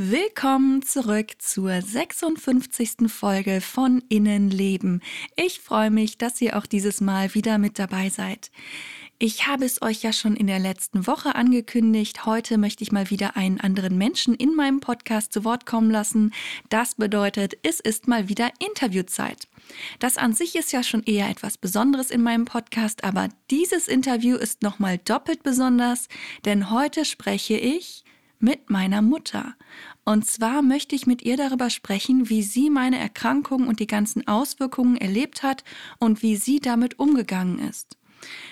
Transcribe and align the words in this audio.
Willkommen 0.00 0.82
zurück 0.82 1.32
zur 1.38 1.82
56. 1.82 3.08
Folge 3.08 3.60
von 3.60 4.00
Innenleben. 4.08 5.02
Ich 5.34 5.58
freue 5.58 5.90
mich, 5.90 6.18
dass 6.18 6.40
ihr 6.40 6.56
auch 6.56 6.66
dieses 6.66 7.00
Mal 7.00 7.34
wieder 7.34 7.58
mit 7.58 7.80
dabei 7.80 8.08
seid. 8.08 8.52
Ich 9.18 9.48
habe 9.48 9.64
es 9.64 9.82
euch 9.82 10.04
ja 10.04 10.12
schon 10.12 10.36
in 10.36 10.46
der 10.46 10.60
letzten 10.60 11.08
Woche 11.08 11.34
angekündigt. 11.34 12.26
Heute 12.26 12.58
möchte 12.58 12.84
ich 12.84 12.92
mal 12.92 13.10
wieder 13.10 13.36
einen 13.36 13.58
anderen 13.58 13.98
Menschen 13.98 14.36
in 14.36 14.54
meinem 14.54 14.78
Podcast 14.78 15.32
zu 15.32 15.42
Wort 15.42 15.66
kommen 15.66 15.90
lassen. 15.90 16.32
Das 16.68 16.94
bedeutet, 16.94 17.58
es 17.64 17.80
ist 17.80 18.06
mal 18.06 18.28
wieder 18.28 18.52
Interviewzeit. 18.64 19.48
Das 19.98 20.16
an 20.16 20.32
sich 20.32 20.54
ist 20.54 20.70
ja 20.70 20.84
schon 20.84 21.02
eher 21.02 21.28
etwas 21.28 21.58
Besonderes 21.58 22.12
in 22.12 22.22
meinem 22.22 22.44
Podcast, 22.44 23.02
aber 23.02 23.30
dieses 23.50 23.88
Interview 23.88 24.36
ist 24.36 24.62
nochmal 24.62 24.98
doppelt 24.98 25.42
besonders, 25.42 26.06
denn 26.44 26.70
heute 26.70 27.04
spreche 27.04 27.56
ich 27.56 28.04
mit 28.40 28.70
meiner 28.70 29.02
Mutter. 29.02 29.54
Und 30.08 30.24
zwar 30.24 30.62
möchte 30.62 30.96
ich 30.96 31.06
mit 31.06 31.20
ihr 31.20 31.36
darüber 31.36 31.68
sprechen, 31.68 32.30
wie 32.30 32.42
sie 32.42 32.70
meine 32.70 32.98
Erkrankung 32.98 33.66
und 33.66 33.78
die 33.78 33.86
ganzen 33.86 34.26
Auswirkungen 34.26 34.96
erlebt 34.96 35.42
hat 35.42 35.64
und 35.98 36.22
wie 36.22 36.36
sie 36.36 36.60
damit 36.60 36.98
umgegangen 36.98 37.58
ist. 37.58 37.97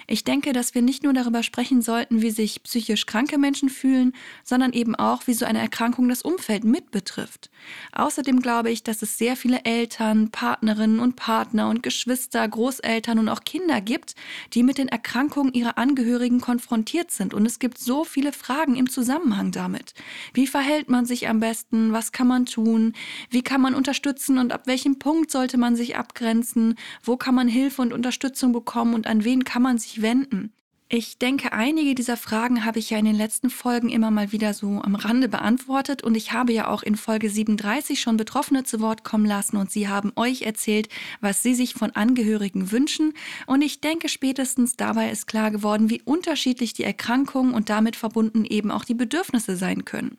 Ich 0.07 0.25
denke, 0.25 0.53
dass 0.53 0.75
wir 0.75 0.83
nicht 0.83 1.03
nur 1.03 1.13
darüber 1.13 1.43
sprechen 1.43 1.83
sollten, 1.83 2.23
wie 2.23 2.31
sich 2.31 2.63
psychisch 2.63 3.07
kranke 3.07 3.39
Menschen 3.39 3.69
fühlen, 3.69 4.13
sondern 4.45 4.73
eben 4.73 4.95
auch, 4.95 5.27
wie 5.27 5.35
so 5.35 5.45
eine 5.45 5.59
Erkrankung 5.59 6.09
das 6.09 6.23
Umfeld 6.23 6.65
mit 6.65 6.91
betrifft. 6.91 7.51
Außerdem 7.93 8.41
glaube 8.41 8.71
ich, 8.71 8.85
dass 8.85 9.03
es 9.03 9.19
sehr 9.19 9.37
viele 9.37 9.65
Eltern, 9.65 10.31
Partnerinnen 10.31 11.01
und 11.01 11.17
Partner 11.17 11.69
und 11.69 11.83
Geschwister, 11.83 12.47
Großeltern 12.47 13.19
und 13.19 13.29
auch 13.29 13.43
Kinder 13.45 13.81
gibt, 13.81 14.15
die 14.55 14.63
mit 14.63 14.79
den 14.79 14.89
Erkrankungen 14.89 15.53
ihrer 15.53 15.79
Angehörigen 15.79 16.41
konfrontiert 16.41 17.11
sind. 17.11 17.35
Und 17.35 17.45
es 17.47 17.59
gibt 17.59 17.79
so 17.79 18.05
viele 18.05 18.33
Fragen 18.33 18.77
im 18.77 18.89
Zusammenhang 18.89 19.51
damit. 19.51 19.95
Wie 20.35 20.47
verhält 20.47 20.89
man 20.89 21.07
sich 21.07 21.29
am 21.29 21.41
besten? 21.41 21.93
Was 21.93 22.13
kann 22.13 22.29
man 22.29 22.47
tun? 22.47 22.95
Wie 23.31 23.43
kann 23.43 23.61
man 23.61 23.75
unterstützen 23.75 24.39
und 24.39 24.53
ab 24.53 24.67
welchem 24.67 24.99
Punkt 24.99 25.31
sollte 25.31 25.59
man 25.59 25.75
sich 25.75 25.97
abgrenzen? 25.97 26.77
Wo 27.03 27.17
kann 27.17 27.35
man 27.35 27.49
Hilfe 27.49 27.83
und 27.83 27.93
Unterstützung 27.93 28.53
bekommen 28.53 28.95
und 28.95 29.07
an 29.07 29.25
wen 29.25 29.45
kann 29.45 29.56
man 29.63 29.79
sich 29.79 30.03
wenden? 30.03 30.53
Ich 30.89 31.19
denke, 31.19 31.53
einige 31.53 31.97
dieser 31.97 32.17
Fragen 32.17 32.65
habe 32.65 32.79
ich 32.79 32.91
ja 32.91 32.99
in 32.99 33.07
den 33.07 33.17
letzten 33.17 33.51
Folgen 33.51 33.89
immer 33.89 34.13
mal 34.13 34.31
wieder 34.31 34.55
so 34.55 34.81
am 34.85 34.95
Rande 34.95 35.29
beantwortet 35.29 36.05
und 36.05 36.15
ich 36.15 36.33
habe 36.33 36.53
ja 36.53 36.69
auch 36.69 36.85
in 36.85 36.95
Folge 36.95 37.29
37 37.29 38.01
schon 38.01 38.17
Betroffene 38.17 38.63
zu 38.63 38.79
Wort 38.79 39.03
kommen 39.03 39.27
lassen 39.27 39.57
und 39.57 39.73
sie 39.73 39.89
haben 39.89 40.13
euch 40.15 40.43
erzählt, 40.43 40.89
was 41.21 41.43
sie 41.43 41.57
sich 41.57 41.75
von 41.75 41.91
Angehörigen 41.91 42.71
wünschen 42.71 43.15
und 43.49 43.63
ich 43.63 43.81
denke, 43.81 44.09
spätestens 44.09 44.77
dabei 44.77 45.11
ist 45.11 45.27
klar 45.27 45.51
geworden, 45.51 45.91
wie 45.91 46.03
unterschiedlich 46.03 46.73
die 46.73 46.85
Erkrankungen 46.85 47.53
und 47.53 47.69
damit 47.69 47.97
verbunden 47.97 48.45
eben 48.45 48.71
auch 48.71 48.85
die 48.85 48.95
Bedürfnisse 48.95 49.57
sein 49.57 49.85
können. 49.85 50.19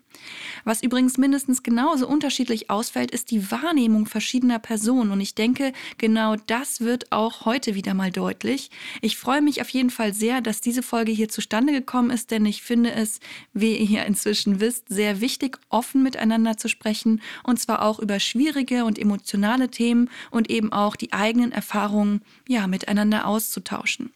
Was 0.63 0.83
übrigens 0.83 1.17
mindestens 1.17 1.63
genauso 1.63 2.07
unterschiedlich 2.07 2.69
ausfällt, 2.69 3.11
ist 3.11 3.31
die 3.31 3.51
Wahrnehmung 3.51 4.05
verschiedener 4.05 4.59
Personen. 4.59 5.11
Und 5.11 5.21
ich 5.21 5.35
denke, 5.35 5.73
genau 5.97 6.35
das 6.47 6.81
wird 6.81 7.11
auch 7.11 7.45
heute 7.45 7.75
wieder 7.75 7.93
mal 7.93 8.11
deutlich. 8.11 8.69
Ich 9.01 9.17
freue 9.17 9.41
mich 9.41 9.61
auf 9.61 9.69
jeden 9.69 9.89
Fall 9.89 10.13
sehr, 10.13 10.41
dass 10.41 10.61
diese 10.61 10.83
Folge 10.83 11.11
hier 11.11 11.29
zustande 11.29 11.73
gekommen 11.73 12.09
ist, 12.09 12.31
denn 12.31 12.45
ich 12.45 12.61
finde 12.61 12.91
es, 12.91 13.19
wie 13.53 13.77
ihr 13.77 14.05
inzwischen 14.05 14.59
wisst, 14.59 14.89
sehr 14.89 15.21
wichtig, 15.21 15.57
offen 15.69 16.03
miteinander 16.03 16.57
zu 16.57 16.67
sprechen. 16.67 17.21
Und 17.43 17.59
zwar 17.59 17.83
auch 17.83 17.99
über 17.99 18.19
schwierige 18.19 18.85
und 18.85 18.99
emotionale 18.99 19.69
Themen 19.69 20.09
und 20.31 20.49
eben 20.49 20.71
auch 20.73 20.95
die 20.95 21.13
eigenen 21.13 21.51
Erfahrungen 21.51 22.21
ja, 22.47 22.67
miteinander 22.67 23.25
auszutauschen. 23.25 24.11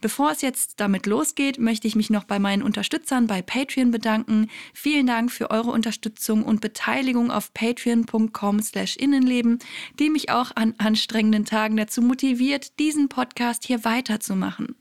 Bevor 0.00 0.30
es 0.30 0.42
jetzt 0.42 0.80
damit 0.80 1.06
losgeht, 1.06 1.58
möchte 1.58 1.88
ich 1.88 1.96
mich 1.96 2.10
noch 2.10 2.24
bei 2.24 2.38
meinen 2.38 2.62
Unterstützern 2.62 3.26
bei 3.26 3.42
Patreon 3.42 3.90
bedanken. 3.90 4.48
Vielen 4.72 5.06
Dank 5.06 5.32
für 5.32 5.50
eure 5.50 5.70
Unterstützung 5.70 6.44
und 6.44 6.60
Beteiligung 6.60 7.30
auf 7.30 7.52
patreon.com/innenleben, 7.54 9.58
die 9.98 10.10
mich 10.10 10.30
auch 10.30 10.52
an 10.54 10.74
anstrengenden 10.78 11.44
Tagen 11.44 11.76
dazu 11.76 12.02
motiviert, 12.02 12.78
diesen 12.78 13.08
Podcast 13.08 13.64
hier 13.64 13.84
weiterzumachen. 13.84 14.76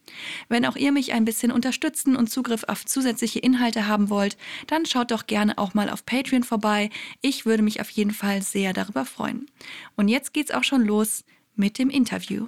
Wenn 0.50 0.66
auch 0.66 0.76
ihr 0.76 0.92
mich 0.92 1.14
ein 1.14 1.26
bisschen 1.26 1.52
unterstützen 1.52 2.16
und 2.16 2.30
Zugriff 2.30 2.64
auf 2.68 2.86
zusätzliche 2.86 3.40
Inhalte 3.40 3.88
haben 3.88 4.10
wollt, 4.10 4.38
dann 4.68 4.86
schaut 4.86 5.12
doch 5.12 5.28
gerne 5.28 5.58
auch 5.58 5.74
mal 5.74 5.90
auf 5.90 6.06
Patreon 6.06 6.44
vorbei. 6.44 6.90
Ich 7.22 7.46
würde 7.46 7.64
mich 7.64 7.82
auf 7.82 7.90
jeden 7.90 8.12
Fall 8.12 8.42
sehr 8.42 8.74
darüber 8.74 9.06
freuen. 9.06 9.48
Und 9.96 10.08
jetzt 10.08 10.34
geht's 10.34 10.52
auch 10.52 10.64
schon 10.64 10.84
los 10.84 11.24
mit 11.56 11.78
dem 11.78 11.90
Interview. 11.90 12.48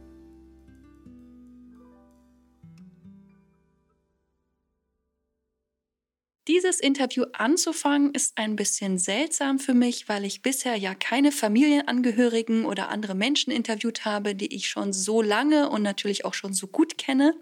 Dieses 6.47 6.79
Interview 6.79 7.25
anzufangen 7.33 8.15
ist 8.15 8.35
ein 8.35 8.55
bisschen 8.55 8.97
seltsam 8.97 9.59
für 9.59 9.75
mich, 9.75 10.09
weil 10.09 10.25
ich 10.25 10.41
bisher 10.41 10.75
ja 10.75 10.95
keine 10.95 11.31
Familienangehörigen 11.31 12.65
oder 12.65 12.89
andere 12.89 13.13
Menschen 13.13 13.51
interviewt 13.51 14.05
habe, 14.05 14.33
die 14.33 14.51
ich 14.55 14.67
schon 14.67 14.91
so 14.91 15.21
lange 15.21 15.69
und 15.69 15.83
natürlich 15.83 16.25
auch 16.25 16.33
schon 16.33 16.55
so 16.55 16.65
gut 16.65 16.97
kenne. 16.97 17.35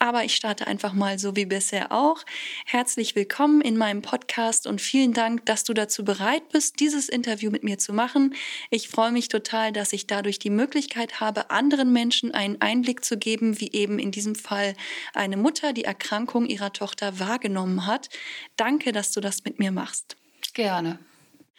Aber 0.00 0.24
ich 0.24 0.34
starte 0.34 0.66
einfach 0.66 0.94
mal 0.94 1.16
so 1.16 1.36
wie 1.36 1.46
bisher 1.46 1.92
auch. 1.92 2.24
Herzlich 2.66 3.14
willkommen 3.14 3.60
in 3.60 3.76
meinem 3.76 4.02
Podcast 4.02 4.66
und 4.66 4.80
vielen 4.80 5.12
Dank, 5.12 5.46
dass 5.46 5.62
du 5.62 5.72
dazu 5.72 6.04
bereit 6.04 6.48
bist, 6.48 6.80
dieses 6.80 7.08
Interview 7.08 7.52
mit 7.52 7.62
mir 7.62 7.78
zu 7.78 7.92
machen. 7.92 8.34
Ich 8.68 8.88
freue 8.88 9.12
mich 9.12 9.28
total, 9.28 9.70
dass 9.70 9.92
ich 9.92 10.08
dadurch 10.08 10.40
die 10.40 10.50
Möglichkeit 10.50 11.20
habe, 11.20 11.50
anderen 11.50 11.92
Menschen 11.92 12.34
einen 12.34 12.60
Einblick 12.60 13.04
zu 13.04 13.16
geben, 13.16 13.60
wie 13.60 13.70
eben 13.70 14.00
in 14.00 14.10
diesem 14.10 14.34
Fall 14.34 14.74
eine 15.12 15.36
Mutter 15.36 15.72
die 15.72 15.84
Erkrankung 15.84 16.46
ihrer 16.46 16.72
Tochter 16.72 17.20
wahrgenommen 17.20 17.86
hat. 17.86 18.08
Danke, 18.56 18.92
dass 18.92 19.12
du 19.12 19.20
das 19.20 19.44
mit 19.44 19.58
mir 19.58 19.72
machst. 19.72 20.16
Gerne. 20.52 20.98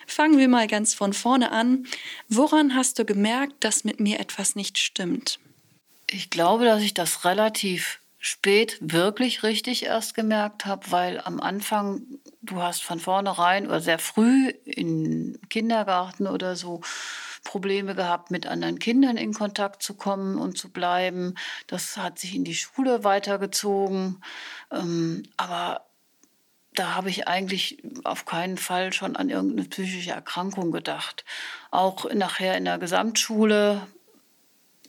Fangen 0.08 0.38
wir 0.38 0.48
mal 0.48 0.68
ganz 0.68 0.94
von 0.94 1.14
vorne 1.14 1.52
an. 1.52 1.88
Woran 2.30 2.76
hast 2.76 3.00
du 3.00 3.06
gemerkt, 3.06 3.64
dass 3.64 3.84
mit 3.84 4.00
mir 4.00 4.20
etwas 4.20 4.56
nicht 4.56 4.78
stimmt? 4.78 5.40
Ich 6.10 6.30
glaube, 6.30 6.66
dass 6.66 6.84
ich 6.84 6.94
das 6.94 7.26
relativ 7.26 8.00
spät 8.20 8.78
wirklich 8.82 9.44
richtig 9.44 9.86
erst 9.86 10.16
gemerkt 10.16 10.66
habe, 10.66 10.92
weil 10.92 11.20
am 11.20 11.40
Anfang, 11.40 12.02
du 12.42 12.62
hast 12.62 12.84
von 12.84 13.00
vornherein 13.00 13.68
oder 13.68 13.82
sehr 13.82 14.00
früh 14.00 14.50
im 14.66 15.38
Kindergarten 15.50 16.28
oder 16.28 16.56
so 16.56 16.82
Probleme 17.44 17.94
gehabt, 17.94 18.32
mit 18.32 18.48
anderen 18.48 18.80
Kindern 18.80 19.18
in 19.18 19.34
Kontakt 19.34 19.84
zu 19.84 19.94
kommen 19.94 20.38
und 20.38 20.58
zu 20.58 20.72
bleiben. 20.72 21.36
Das 21.68 21.98
hat 21.98 22.18
sich 22.18 22.36
in 22.36 22.44
die 22.44 22.56
Schule 22.56 23.04
weitergezogen. 23.04 24.22
Ähm, 24.72 25.24
aber 25.38 25.85
da 26.76 26.96
habe 26.96 27.10
ich 27.10 27.28
eigentlich 27.28 27.82
auf 28.04 28.26
keinen 28.26 28.58
Fall 28.58 28.94
schon 28.94 29.16
an 29.16 29.30
irgendeine 29.30 29.68
psychische 29.68 30.12
Erkrankung 30.12 30.72
gedacht. 30.72 31.26
Auch 31.72 32.12
nachher 32.14 32.58
in 32.58 32.66
der 32.66 32.78
Gesamtschule, 32.78 33.88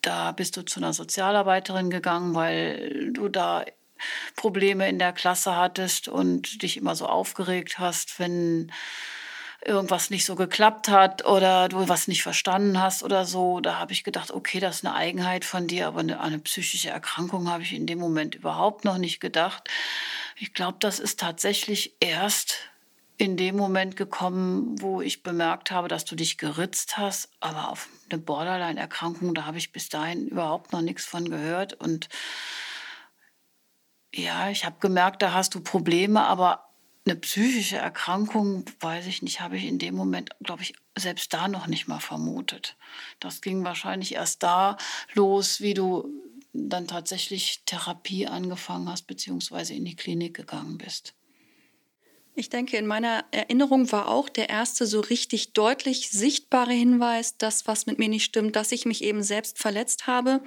da 0.03 0.33
bist 0.33 0.57
du 0.57 0.63
zu 0.63 0.81
einer 0.81 0.93
Sozialarbeiterin 0.93 1.91
gegangen, 1.91 2.35
weil 2.35 3.13
du 3.13 3.29
da 3.29 3.65
Probleme 4.37 4.89
in 4.89 4.99
der 4.99 5.13
Klasse 5.13 5.57
hattest 5.57 6.09
und 6.09 6.63
dich 6.63 6.77
immer 6.77 6.95
so 6.95 7.07
aufgeregt 7.07 7.79
hast, 7.79 8.19
wenn 8.19 8.73
irgendwas 9.67 10.11
nicht 10.11 10.25
so 10.25 10.37
geklappt 10.37 10.89
hat 10.89 11.27
oder 11.27 11.69
du 11.69 11.89
was 11.89 12.09
nicht 12.09 12.23
verstanden 12.23 12.81
hast 12.81 13.03
oder 13.03 13.25
so. 13.25 13.61
Da 13.61 13.79
habe 13.79 13.93
ich 13.93 14.05
gedacht, 14.05 14.31
okay, 14.31 14.61
das 14.61 14.77
ist 14.77 14.87
eine 14.87 14.95
Eigenheit 14.95 15.45
von 15.45 15.67
dir, 15.67 15.89
aber 15.89 16.01
eine, 16.01 16.21
eine 16.21 16.39
psychische 16.39 16.91
Erkrankung 16.91 17.51
habe 17.51 17.63
ich 17.63 17.73
in 17.73 17.87
dem 17.87 17.99
Moment 17.99 18.35
überhaupt 18.35 18.85
noch 18.85 18.99
nicht 18.99 19.21
gedacht. 19.21 19.69
Ich 20.39 20.55
glaube, 20.55 20.79
das 20.81 21.01
ist 21.01 21.19
tatsächlich 21.19 21.97
erst 22.01 22.71
in 23.19 23.37
dem 23.37 23.57
Moment 23.57 23.97
gekommen, 23.97 24.81
wo 24.81 25.01
ich 25.01 25.23
bemerkt 25.23 25.71
habe, 25.71 25.89
dass 25.89 26.05
du 26.05 26.17
dich 26.17 26.39
geritzt 26.39 26.99
hast, 26.99 27.31
aber 27.41 27.71
auf 27.71 27.89
eine 28.11 28.21
Borderline-Erkrankung, 28.21 29.35
da 29.35 29.47
habe 29.47 29.59
ich 29.59 29.73
bis 29.73 29.89
dahin 29.89 30.29
überhaupt 30.29 30.73
noch 30.73 30.83
nichts 30.83 31.07
von 31.07 31.29
gehört. 31.29 31.73
Und 31.73 32.09
ja, 34.15 34.51
ich 34.51 34.65
habe 34.65 34.77
gemerkt, 34.81 35.23
da 35.23 35.33
hast 35.33 35.55
du 35.55 35.61
Probleme, 35.61 36.25
aber 36.25 36.66
eine 37.07 37.17
psychische 37.17 37.77
Erkrankung, 37.77 38.65
weiß 38.81 39.07
ich 39.07 39.23
nicht, 39.23 39.41
habe 39.41 39.57
ich 39.57 39.65
in 39.65 39.79
dem 39.79 39.95
Moment, 39.95 40.31
glaube 40.43 40.63
ich, 40.63 40.75
selbst 40.97 41.33
da 41.33 41.47
noch 41.47 41.69
nicht 41.69 41.87
mal 41.87 42.01
vermutet. 42.01 42.77
Das 43.21 43.41
ging 43.41 43.65
wahrscheinlich 43.65 44.15
erst 44.15 44.43
da 44.43 44.77
los, 45.15 45.61
wie 45.61 45.75
du 45.75 46.09
dann 46.53 46.89
tatsächlich 46.89 47.63
Therapie 47.67 48.27
angefangen 48.27 48.89
hast, 48.89 49.07
beziehungsweise 49.07 49.75
in 49.75 49.85
die 49.85 49.95
Klinik 49.95 50.35
gegangen 50.35 50.79
bist. 50.79 51.15
Ich 52.35 52.51
denke, 52.51 52.77
in 52.77 52.87
meiner 52.87 53.25
Erinnerung 53.31 53.91
war 53.93 54.09
auch 54.09 54.29
der 54.29 54.51
erste 54.51 54.87
so 54.87 55.01
richtig 55.01 55.53
deutlich 55.53 56.11
sichtbare 56.11 56.73
Hinweis, 56.73 57.39
dass 57.39 57.67
was 57.67 57.87
mit 57.87 57.99
mir 57.99 58.09
nicht 58.09 58.25
stimmt, 58.25 58.57
dass 58.57 58.73
ich 58.73 58.85
mich 58.85 59.03
eben 59.03 59.23
selbst 59.23 59.59
verletzt 59.59 60.07
habe. 60.07 60.43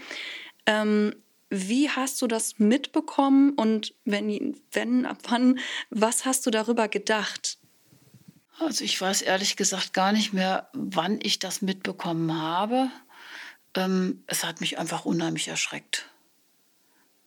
Ähm, 0.67 1.15
wie 1.49 1.89
hast 1.89 2.21
du 2.21 2.27
das 2.27 2.59
mitbekommen 2.59 3.51
und 3.53 3.93
wenn, 4.05 4.55
wenn, 4.71 5.05
ab 5.05 5.17
wann, 5.27 5.59
was 5.89 6.25
hast 6.25 6.45
du 6.45 6.51
darüber 6.51 6.87
gedacht? 6.87 7.57
Also 8.59 8.83
ich 8.83 8.99
weiß 8.99 9.21
ehrlich 9.21 9.55
gesagt 9.55 9.93
gar 9.93 10.11
nicht 10.11 10.33
mehr, 10.33 10.69
wann 10.73 11.19
ich 11.21 11.39
das 11.39 11.61
mitbekommen 11.61 12.39
habe. 12.39 12.91
Ähm, 13.73 14.23
es 14.27 14.43
hat 14.43 14.61
mich 14.61 14.77
einfach 14.77 15.05
unheimlich 15.05 15.47
erschreckt. 15.47 16.05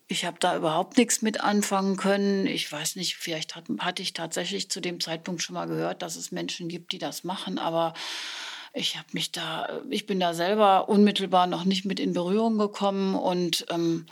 Ich 0.08 0.26
habe 0.26 0.38
da 0.38 0.56
überhaupt 0.56 0.98
nichts 0.98 1.22
mit 1.22 1.40
anfangen 1.40 1.96
können. 1.96 2.46
Ich 2.46 2.70
weiß 2.70 2.96
nicht, 2.96 3.16
vielleicht 3.16 3.56
hat, 3.56 3.64
hatte 3.78 4.02
ich 4.02 4.12
tatsächlich 4.12 4.70
zu 4.70 4.80
dem 4.80 5.00
Zeitpunkt 5.00 5.42
schon 5.42 5.54
mal 5.54 5.66
gehört, 5.66 6.02
dass 6.02 6.16
es 6.16 6.32
Menschen 6.32 6.68
gibt, 6.68 6.92
die 6.92 6.98
das 6.98 7.24
machen, 7.24 7.58
aber 7.58 7.94
ich 8.72 8.96
habe 8.96 9.08
mich 9.12 9.32
da, 9.32 9.82
ich 9.90 10.06
bin 10.06 10.20
da 10.20 10.34
selber 10.34 10.88
unmittelbar 10.88 11.46
noch 11.46 11.64
nicht 11.64 11.84
mit 11.84 12.00
in 12.00 12.12
Berührung 12.12 12.58
gekommen 12.58 13.14
und 13.14 13.66
ähm, 13.70 14.06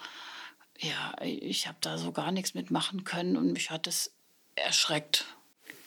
ja, 0.78 1.14
ich 1.22 1.66
habe 1.66 1.78
da 1.80 1.98
so 1.98 2.12
gar 2.12 2.32
nichts 2.32 2.54
mitmachen 2.54 3.04
können 3.04 3.36
und 3.36 3.52
mich 3.52 3.70
hat 3.70 3.86
es 3.86 4.12
erschreckt. 4.54 5.24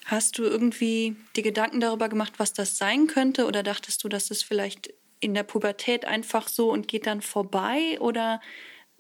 Hast 0.06 0.38
du 0.38 0.44
irgendwie 0.44 1.16
die 1.36 1.42
Gedanken 1.42 1.80
darüber 1.80 2.10
gemacht, 2.10 2.34
was 2.38 2.54
das 2.54 2.78
sein 2.78 3.08
könnte 3.08 3.46
oder 3.46 3.64
dachtest 3.64 4.04
du, 4.04 4.10
dass 4.10 4.32
es 4.32 4.44
vielleicht 4.44 4.94
in 5.20 5.34
der 5.34 5.44
Pubertät 5.44 6.06
einfach 6.06 6.48
so 6.48 6.72
und 6.72 6.88
geht 6.88 7.08
dann 7.08 7.22
vorbei 7.22 8.00
oder 8.02 8.42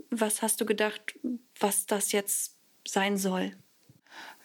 was 0.10 0.42
hast 0.42 0.62
du 0.62 0.66
gedacht, 0.66 1.16
was 1.60 1.86
das 1.86 2.12
jetzt 2.12 2.56
sein 2.88 3.18
soll? 3.18 3.56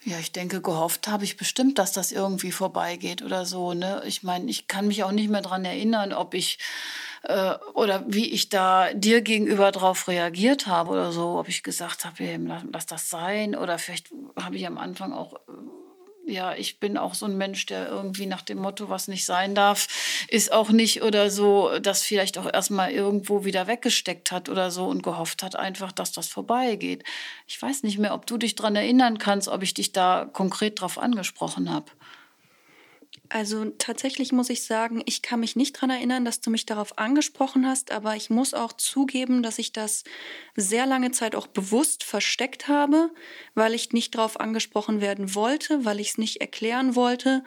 Ja, 0.05 0.17
ich 0.17 0.31
denke, 0.31 0.61
gehofft 0.61 1.07
habe 1.09 1.25
ich 1.25 1.35
bestimmt, 1.35 1.77
dass 1.77 1.91
das 1.91 2.11
irgendwie 2.11 2.51
vorbeigeht 2.51 3.21
oder 3.21 3.45
so. 3.45 3.73
Ne? 3.73 4.01
Ich 4.05 4.23
meine, 4.23 4.49
ich 4.49 4.67
kann 4.67 4.87
mich 4.87 5.03
auch 5.03 5.11
nicht 5.11 5.29
mehr 5.29 5.41
daran 5.41 5.65
erinnern, 5.65 6.13
ob 6.13 6.33
ich 6.33 6.57
äh, 7.23 7.53
oder 7.73 8.05
wie 8.07 8.31
ich 8.31 8.49
da 8.49 8.93
dir 8.93 9.21
gegenüber 9.21 9.71
darauf 9.71 10.07
reagiert 10.07 10.67
habe 10.67 10.91
oder 10.91 11.11
so, 11.11 11.37
ob 11.37 11.49
ich 11.49 11.63
gesagt 11.63 12.05
habe, 12.05 12.39
lass 12.71 12.85
das 12.85 13.09
sein 13.09 13.55
oder 13.55 13.77
vielleicht 13.77 14.13
habe 14.41 14.55
ich 14.55 14.65
am 14.65 14.77
Anfang 14.77 15.11
auch 15.11 15.33
äh, 15.33 15.39
ja, 16.29 16.53
ich 16.53 16.79
bin 16.79 16.97
auch 16.97 17.13
so 17.13 17.25
ein 17.25 17.37
Mensch, 17.37 17.65
der 17.65 17.89
irgendwie 17.89 18.25
nach 18.25 18.41
dem 18.41 18.59
Motto, 18.59 18.89
was 18.89 19.07
nicht 19.07 19.25
sein 19.25 19.55
darf, 19.55 19.87
ist 20.29 20.51
auch 20.51 20.69
nicht 20.69 21.01
oder 21.03 21.29
so, 21.29 21.79
das 21.79 22.03
vielleicht 22.03 22.37
auch 22.37 22.51
erstmal 22.51 22.91
irgendwo 22.91 23.45
wieder 23.45 23.67
weggesteckt 23.67 24.31
hat 24.31 24.49
oder 24.49 24.71
so 24.71 24.85
und 24.85 25.03
gehofft 25.03 25.43
hat 25.43 25.55
einfach, 25.55 25.91
dass 25.91 26.11
das 26.11 26.27
vorbeigeht. 26.27 27.03
Ich 27.47 27.61
weiß 27.61 27.83
nicht 27.83 27.97
mehr, 27.97 28.13
ob 28.13 28.25
du 28.25 28.37
dich 28.37 28.55
daran 28.55 28.75
erinnern 28.75 29.17
kannst, 29.17 29.47
ob 29.47 29.63
ich 29.63 29.73
dich 29.73 29.91
da 29.91 30.29
konkret 30.31 30.81
drauf 30.81 30.97
angesprochen 30.97 31.71
habe. 31.71 31.91
Also 33.31 33.65
tatsächlich 33.77 34.31
muss 34.31 34.49
ich 34.49 34.63
sagen, 34.63 35.03
ich 35.05 35.21
kann 35.21 35.39
mich 35.39 35.55
nicht 35.55 35.75
daran 35.75 35.91
erinnern, 35.91 36.25
dass 36.25 36.41
du 36.41 36.49
mich 36.49 36.65
darauf 36.65 36.97
angesprochen 36.97 37.67
hast, 37.67 37.91
aber 37.91 38.15
ich 38.15 38.31
muss 38.31 38.55
auch 38.55 38.73
zugeben, 38.73 39.43
dass 39.43 39.59
ich 39.59 39.71
das 39.71 40.03
sehr 40.55 40.87
lange 40.87 41.11
Zeit 41.11 41.35
auch 41.35 41.45
bewusst 41.45 42.03
versteckt 42.03 42.67
habe, 42.67 43.11
weil 43.53 43.75
ich 43.75 43.93
nicht 43.93 44.15
darauf 44.15 44.39
angesprochen 44.39 44.99
werden 44.99 45.35
wollte, 45.35 45.85
weil 45.85 45.99
ich 45.99 46.09
es 46.09 46.17
nicht 46.17 46.41
erklären 46.41 46.95
wollte 46.95 47.43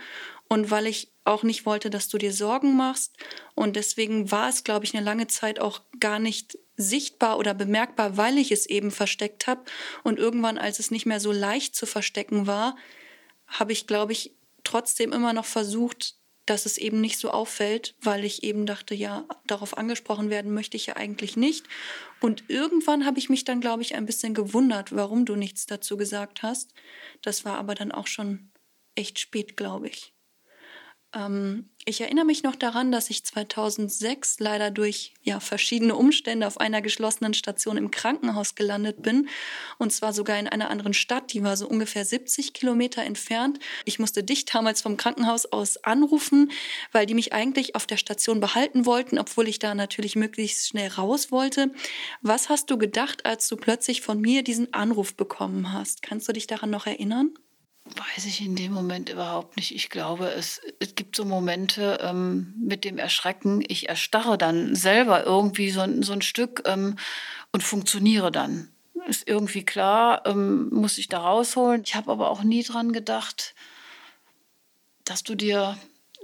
und 0.48 0.70
weil 0.70 0.86
ich 0.86 1.10
auch 1.24 1.42
nicht 1.42 1.66
wollte, 1.66 1.90
dass 1.90 2.08
du 2.08 2.16
dir 2.16 2.32
Sorgen 2.32 2.76
machst. 2.76 3.16
Und 3.56 3.74
deswegen 3.74 4.30
war 4.30 4.48
es, 4.48 4.62
glaube 4.62 4.84
ich, 4.84 4.94
eine 4.94 5.04
lange 5.04 5.26
Zeit 5.26 5.58
auch 5.58 5.80
gar 5.98 6.20
nicht 6.20 6.58
sichtbar 6.76 7.38
oder 7.38 7.54
bemerkbar, 7.54 8.16
weil 8.16 8.38
ich 8.38 8.52
es 8.52 8.66
eben 8.66 8.92
versteckt 8.92 9.48
habe. 9.48 9.62
Und 10.04 10.20
irgendwann, 10.20 10.58
als 10.58 10.78
es 10.78 10.92
nicht 10.92 11.06
mehr 11.06 11.20
so 11.20 11.32
leicht 11.32 11.74
zu 11.74 11.86
verstecken 11.86 12.46
war, 12.46 12.76
habe 13.46 13.72
ich, 13.72 13.86
glaube 13.86 14.12
ich, 14.12 14.36
trotzdem 14.64 15.12
immer 15.12 15.32
noch 15.32 15.44
versucht, 15.44 16.16
dass 16.46 16.66
es 16.66 16.76
eben 16.76 17.00
nicht 17.00 17.18
so 17.18 17.30
auffällt, 17.30 17.94
weil 18.00 18.24
ich 18.24 18.42
eben 18.42 18.66
dachte, 18.66 18.94
ja, 18.94 19.26
darauf 19.46 19.78
angesprochen 19.78 20.28
werden 20.28 20.52
möchte 20.52 20.76
ich 20.76 20.86
ja 20.86 20.96
eigentlich 20.96 21.36
nicht. 21.36 21.66
Und 22.20 22.44
irgendwann 22.48 23.06
habe 23.06 23.18
ich 23.18 23.28
mich 23.28 23.44
dann, 23.44 23.60
glaube 23.60 23.82
ich, 23.82 23.94
ein 23.94 24.06
bisschen 24.06 24.34
gewundert, 24.34 24.94
warum 24.94 25.24
du 25.24 25.36
nichts 25.36 25.66
dazu 25.66 25.96
gesagt 25.96 26.42
hast. 26.42 26.74
Das 27.22 27.44
war 27.44 27.58
aber 27.58 27.74
dann 27.74 27.92
auch 27.92 28.08
schon 28.08 28.50
echt 28.94 29.20
spät, 29.20 29.56
glaube 29.56 29.88
ich. 29.88 30.11
Ähm, 31.14 31.68
ich 31.84 32.00
erinnere 32.00 32.24
mich 32.24 32.44
noch 32.44 32.54
daran, 32.54 32.92
dass 32.92 33.10
ich 33.10 33.24
2006 33.24 34.38
leider 34.38 34.70
durch 34.70 35.14
ja, 35.22 35.40
verschiedene 35.40 35.96
Umstände 35.96 36.46
auf 36.46 36.60
einer 36.60 36.80
geschlossenen 36.80 37.34
Station 37.34 37.76
im 37.76 37.90
Krankenhaus 37.90 38.54
gelandet 38.54 39.02
bin. 39.02 39.28
Und 39.78 39.92
zwar 39.92 40.12
sogar 40.12 40.38
in 40.38 40.46
einer 40.46 40.70
anderen 40.70 40.94
Stadt, 40.94 41.32
die 41.32 41.42
war 41.42 41.56
so 41.56 41.66
ungefähr 41.66 42.04
70 42.04 42.52
Kilometer 42.52 43.02
entfernt. 43.02 43.58
Ich 43.84 43.98
musste 43.98 44.22
dich 44.22 44.44
damals 44.44 44.80
vom 44.80 44.96
Krankenhaus 44.96 45.46
aus 45.46 45.76
anrufen, 45.78 46.52
weil 46.92 47.06
die 47.06 47.14
mich 47.14 47.32
eigentlich 47.32 47.74
auf 47.74 47.86
der 47.86 47.96
Station 47.96 48.38
behalten 48.38 48.86
wollten, 48.86 49.18
obwohl 49.18 49.48
ich 49.48 49.58
da 49.58 49.74
natürlich 49.74 50.14
möglichst 50.14 50.68
schnell 50.68 50.88
raus 50.88 51.32
wollte. 51.32 51.72
Was 52.20 52.48
hast 52.48 52.70
du 52.70 52.78
gedacht, 52.78 53.26
als 53.26 53.48
du 53.48 53.56
plötzlich 53.56 54.02
von 54.02 54.20
mir 54.20 54.44
diesen 54.44 54.72
Anruf 54.72 55.16
bekommen 55.16 55.72
hast? 55.72 56.02
Kannst 56.02 56.28
du 56.28 56.32
dich 56.32 56.46
daran 56.46 56.70
noch 56.70 56.86
erinnern? 56.86 57.34
Weiß 57.96 58.24
ich 58.26 58.40
in 58.40 58.56
dem 58.56 58.72
Moment 58.72 59.08
überhaupt 59.08 59.56
nicht. 59.56 59.74
Ich 59.74 59.90
glaube, 59.90 60.28
es, 60.30 60.60
es 60.78 60.94
gibt 60.94 61.16
so 61.16 61.24
Momente 61.24 61.98
ähm, 62.02 62.54
mit 62.58 62.84
dem 62.84 62.96
Erschrecken. 62.96 63.62
Ich 63.66 63.88
erstarre 63.88 64.38
dann 64.38 64.74
selber 64.74 65.24
irgendwie 65.24 65.70
so, 65.70 65.84
so 66.02 66.12
ein 66.12 66.22
Stück 66.22 66.62
ähm, 66.66 66.96
und 67.52 67.62
funktioniere 67.62 68.32
dann. 68.32 68.68
Ist 69.08 69.28
irgendwie 69.28 69.64
klar, 69.64 70.24
ähm, 70.26 70.70
muss 70.70 70.96
ich 70.96 71.08
da 71.08 71.18
rausholen. 71.18 71.82
Ich 71.84 71.94
habe 71.94 72.12
aber 72.12 72.30
auch 72.30 72.42
nie 72.44 72.62
dran 72.62 72.92
gedacht, 72.92 73.54
dass 75.04 75.22
du 75.22 75.34
dir 75.34 75.76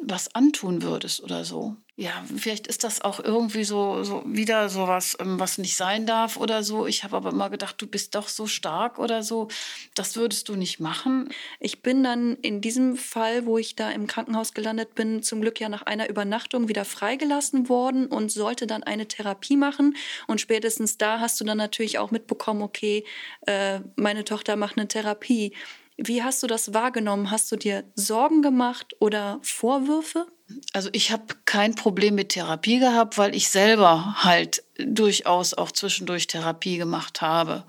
was 0.02 0.34
antun 0.34 0.82
würdest 0.82 1.22
oder 1.22 1.44
so 1.44 1.76
ja, 2.00 2.24
vielleicht 2.36 2.68
ist 2.68 2.84
das 2.84 3.00
auch 3.00 3.18
irgendwie 3.18 3.64
so, 3.64 4.04
so 4.04 4.22
wieder 4.24 4.68
so 4.68 4.86
was, 4.86 5.16
ähm, 5.18 5.40
was 5.40 5.58
nicht 5.58 5.74
sein 5.74 6.06
darf 6.06 6.36
oder 6.36 6.62
so. 6.62 6.86
Ich 6.86 7.02
habe 7.02 7.16
aber 7.16 7.30
immer 7.30 7.50
gedacht, 7.50 7.74
du 7.82 7.88
bist 7.88 8.14
doch 8.14 8.28
so 8.28 8.46
stark 8.46 9.00
oder 9.00 9.24
so. 9.24 9.48
Das 9.96 10.14
würdest 10.14 10.48
du 10.48 10.54
nicht 10.54 10.78
machen. 10.78 11.28
Ich 11.58 11.82
bin 11.82 12.04
dann 12.04 12.36
in 12.36 12.60
diesem 12.60 12.96
Fall, 12.96 13.46
wo 13.46 13.58
ich 13.58 13.74
da 13.74 13.90
im 13.90 14.06
Krankenhaus 14.06 14.54
gelandet 14.54 14.94
bin, 14.94 15.24
zum 15.24 15.40
Glück 15.40 15.58
ja 15.58 15.68
nach 15.68 15.82
einer 15.82 16.08
Übernachtung 16.08 16.68
wieder 16.68 16.84
freigelassen 16.84 17.68
worden 17.68 18.06
und 18.06 18.30
sollte 18.30 18.68
dann 18.68 18.84
eine 18.84 19.08
Therapie 19.08 19.56
machen. 19.56 19.96
Und 20.28 20.40
spätestens 20.40 20.98
da 20.98 21.18
hast 21.18 21.40
du 21.40 21.44
dann 21.44 21.58
natürlich 21.58 21.98
auch 21.98 22.12
mitbekommen, 22.12 22.62
okay, 22.62 23.04
äh, 23.48 23.80
meine 23.96 24.22
Tochter 24.22 24.54
macht 24.54 24.78
eine 24.78 24.86
Therapie. 24.86 25.52
Wie 26.00 26.22
hast 26.22 26.42
du 26.44 26.46
das 26.46 26.72
wahrgenommen? 26.72 27.32
Hast 27.32 27.50
du 27.50 27.56
dir 27.56 27.82
Sorgen 27.96 28.40
gemacht 28.40 28.94
oder 29.00 29.40
Vorwürfe? 29.42 30.26
Also 30.72 30.88
ich 30.92 31.10
habe 31.10 31.24
kein 31.44 31.74
Problem 31.74 32.14
mit 32.14 32.30
Therapie 32.30 32.78
gehabt, 32.78 33.18
weil 33.18 33.34
ich 33.34 33.50
selber 33.50 34.14
halt 34.22 34.62
durchaus 34.78 35.54
auch 35.54 35.72
zwischendurch 35.72 36.28
Therapie 36.28 36.78
gemacht 36.78 37.20
habe 37.20 37.64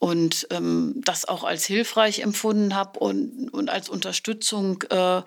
und 0.00 0.48
ähm, 0.50 0.94
das 0.96 1.26
auch 1.26 1.44
als 1.44 1.64
hilfreich 1.64 2.20
empfunden 2.20 2.74
habe 2.74 2.98
und, 2.98 3.48
und 3.50 3.70
als 3.70 3.88
Unterstützung 3.88 4.82
äh, 4.90 5.22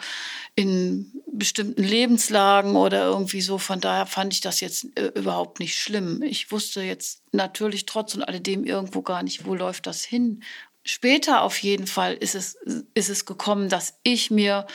in 0.56 1.14
bestimmten 1.32 1.82
Lebenslagen 1.82 2.76
oder 2.76 3.06
irgendwie 3.06 3.42
so. 3.42 3.58
Von 3.58 3.80
daher 3.80 4.06
fand 4.06 4.34
ich 4.34 4.42
das 4.42 4.60
jetzt 4.60 4.86
äh, 4.96 5.12
überhaupt 5.16 5.60
nicht 5.60 5.78
schlimm. 5.78 6.22
Ich 6.22 6.52
wusste 6.52 6.82
jetzt 6.82 7.22
natürlich 7.32 7.86
trotz 7.86 8.14
und 8.16 8.24
alledem 8.24 8.66
irgendwo 8.66 9.02
gar 9.02 9.24
nicht, 9.24 9.46
wo 9.46 9.56
läuft 9.56 9.88
das 9.88 10.04
hin. 10.04 10.44
Später 10.84 11.42
auf 11.42 11.58
jeden 11.60 11.88
Fall 11.88 12.14
ist 12.14 12.36
es, 12.36 12.58
ist 12.94 13.10
es 13.10 13.26
gekommen, 13.26 13.70
dass 13.70 14.00
ich 14.04 14.32
mir 14.32 14.68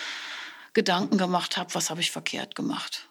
Gedanken 0.72 1.18
gemacht 1.18 1.56
habe, 1.56 1.74
was 1.74 1.90
habe 1.90 2.00
ich 2.00 2.10
verkehrt 2.10 2.54
gemacht? 2.54 3.08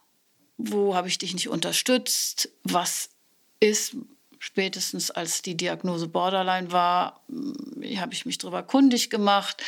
Wo 0.58 0.96
habe 0.96 1.08
ich 1.08 1.18
dich 1.18 1.34
nicht 1.34 1.50
unterstützt? 1.50 2.50
Was 2.64 3.10
ist 3.60 3.96
spätestens 4.40 5.12
als 5.12 5.42
die 5.42 5.56
Diagnose 5.58 6.08
Borderline 6.08 6.72
war, 6.72 7.22
hm, 7.30 8.00
habe 8.00 8.14
ich 8.14 8.26
mich 8.26 8.38
darüber 8.38 8.64
kundig 8.64 9.10
gemacht. 9.10 9.64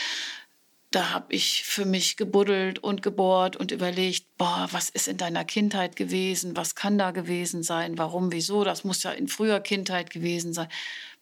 Da 0.91 1.12
habe 1.12 1.33
ich 1.36 1.65
für 1.65 1.86
mich 1.86 2.17
gebuddelt 2.17 2.79
und 2.79 3.03
gebohrt 3.03 3.55
und 3.55 3.71
überlegt, 3.71 4.25
boah, 4.38 4.67
was 4.71 4.89
ist 4.89 5.07
in 5.07 5.17
deiner 5.17 5.45
Kindheit 5.45 5.95
gewesen? 5.95 6.57
Was 6.57 6.74
kann 6.74 6.98
da 6.98 7.12
gewesen 7.12 7.62
sein? 7.62 8.00
Warum, 8.00 8.31
wieso? 8.31 8.63
Das 8.63 8.83
muss 8.83 9.03
ja 9.03 9.12
in 9.12 9.27
früher 9.27 9.59
Kindheit 9.59 10.09
gewesen 10.09 10.51
sein. 10.53 10.67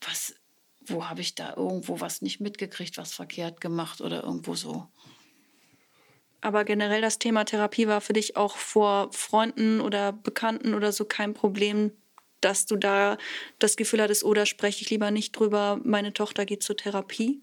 Was, 0.08 0.36
wo 0.88 1.06
habe 1.06 1.22
ich 1.22 1.36
da 1.36 1.56
irgendwo 1.56 2.00
was 2.00 2.22
nicht 2.22 2.40
mitgekriegt, 2.40 2.98
was 2.98 3.14
verkehrt 3.14 3.62
gemacht 3.62 4.02
oder 4.02 4.24
irgendwo 4.24 4.56
so? 4.56 4.88
Aber 6.42 6.66
generell 6.66 7.02
das 7.02 7.20
Thema 7.20 7.46
Therapie 7.46 7.88
war 7.88 8.02
für 8.02 8.14
dich 8.14 8.38
auch 8.38 8.58
vor 8.58 9.10
Freunden 9.12 9.82
oder 9.82 10.14
Bekannten 10.14 10.74
oder 10.74 10.92
so 10.92 11.06
kein 11.06 11.34
Problem, 11.34 11.92
dass 12.42 12.66
du 12.66 12.76
da 12.76 13.18
das 13.60 13.76
Gefühl 13.76 14.02
hattest, 14.02 14.24
oder 14.24 14.46
spreche 14.46 14.84
ich 14.84 14.90
lieber 14.90 15.12
nicht 15.12 15.32
drüber, 15.32 15.80
meine 15.84 16.14
Tochter 16.14 16.46
geht 16.46 16.64
zur 16.64 16.78
Therapie? 16.78 17.42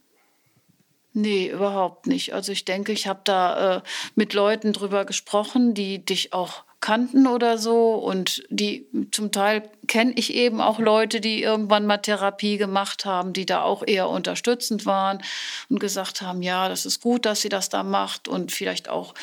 Nee, 1.13 1.51
überhaupt 1.51 2.07
nicht. 2.07 2.35
Also 2.35 2.53
ich 2.53 2.65
denke, 2.65 2.93
ich 2.93 3.07
habe 3.07 3.21
da 3.25 3.77
äh, 3.77 3.83
mit 4.17 4.35
Leuten 4.35 4.73
drüber 4.73 5.05
gesprochen, 5.05 5.73
die 5.75 6.05
dich 6.05 6.33
auch 6.33 6.64
kannten 6.85 7.27
oder 7.27 7.57
so. 7.57 7.95
Und 7.95 8.43
die 8.51 8.87
zum 9.11 9.33
Teil 9.33 9.63
kenne 9.89 10.13
ich 10.17 10.35
eben 10.35 10.61
auch 10.61 10.79
Leute, 10.79 11.23
die 11.23 11.43
irgendwann 11.43 11.87
mal 11.87 11.97
Therapie 11.97 12.59
gemacht 12.59 13.07
haben, 13.07 13.33
die 13.33 13.47
da 13.47 13.63
auch 13.63 13.83
eher 13.87 14.11
unterstützend 14.11 14.85
waren 14.85 15.23
und 15.71 15.81
gesagt 15.81 16.21
haben, 16.21 16.43
ja, 16.43 16.69
das 16.69 16.85
ist 16.85 17.01
gut, 17.01 17.25
dass 17.25 17.41
sie 17.41 17.49
das 17.49 17.71
da 17.71 17.83
macht 17.83 18.29
und 18.29 18.53
vielleicht 18.53 18.91
auch 18.91 19.15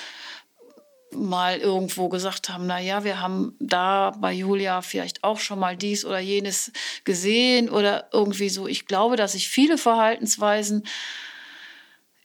mal 1.13 1.57
irgendwo 1.57 2.09
gesagt 2.09 2.49
haben, 2.49 2.65
na 2.65 2.79
ja, 2.79 3.03
wir 3.03 3.21
haben 3.21 3.55
da 3.59 4.11
bei 4.17 4.33
Julia 4.33 4.81
vielleicht 4.81 5.23
auch 5.23 5.37
schon 5.39 5.59
mal 5.59 5.77
dies 5.77 6.03
oder 6.03 6.19
jenes 6.19 6.71
gesehen 7.03 7.69
oder 7.69 8.09
irgendwie 8.11 8.49
so. 8.49 8.65
Ich 8.65 8.87
glaube, 8.87 9.17
dass 9.17 9.35
ich 9.35 9.49
viele 9.49 9.77
Verhaltensweisen 9.77 10.87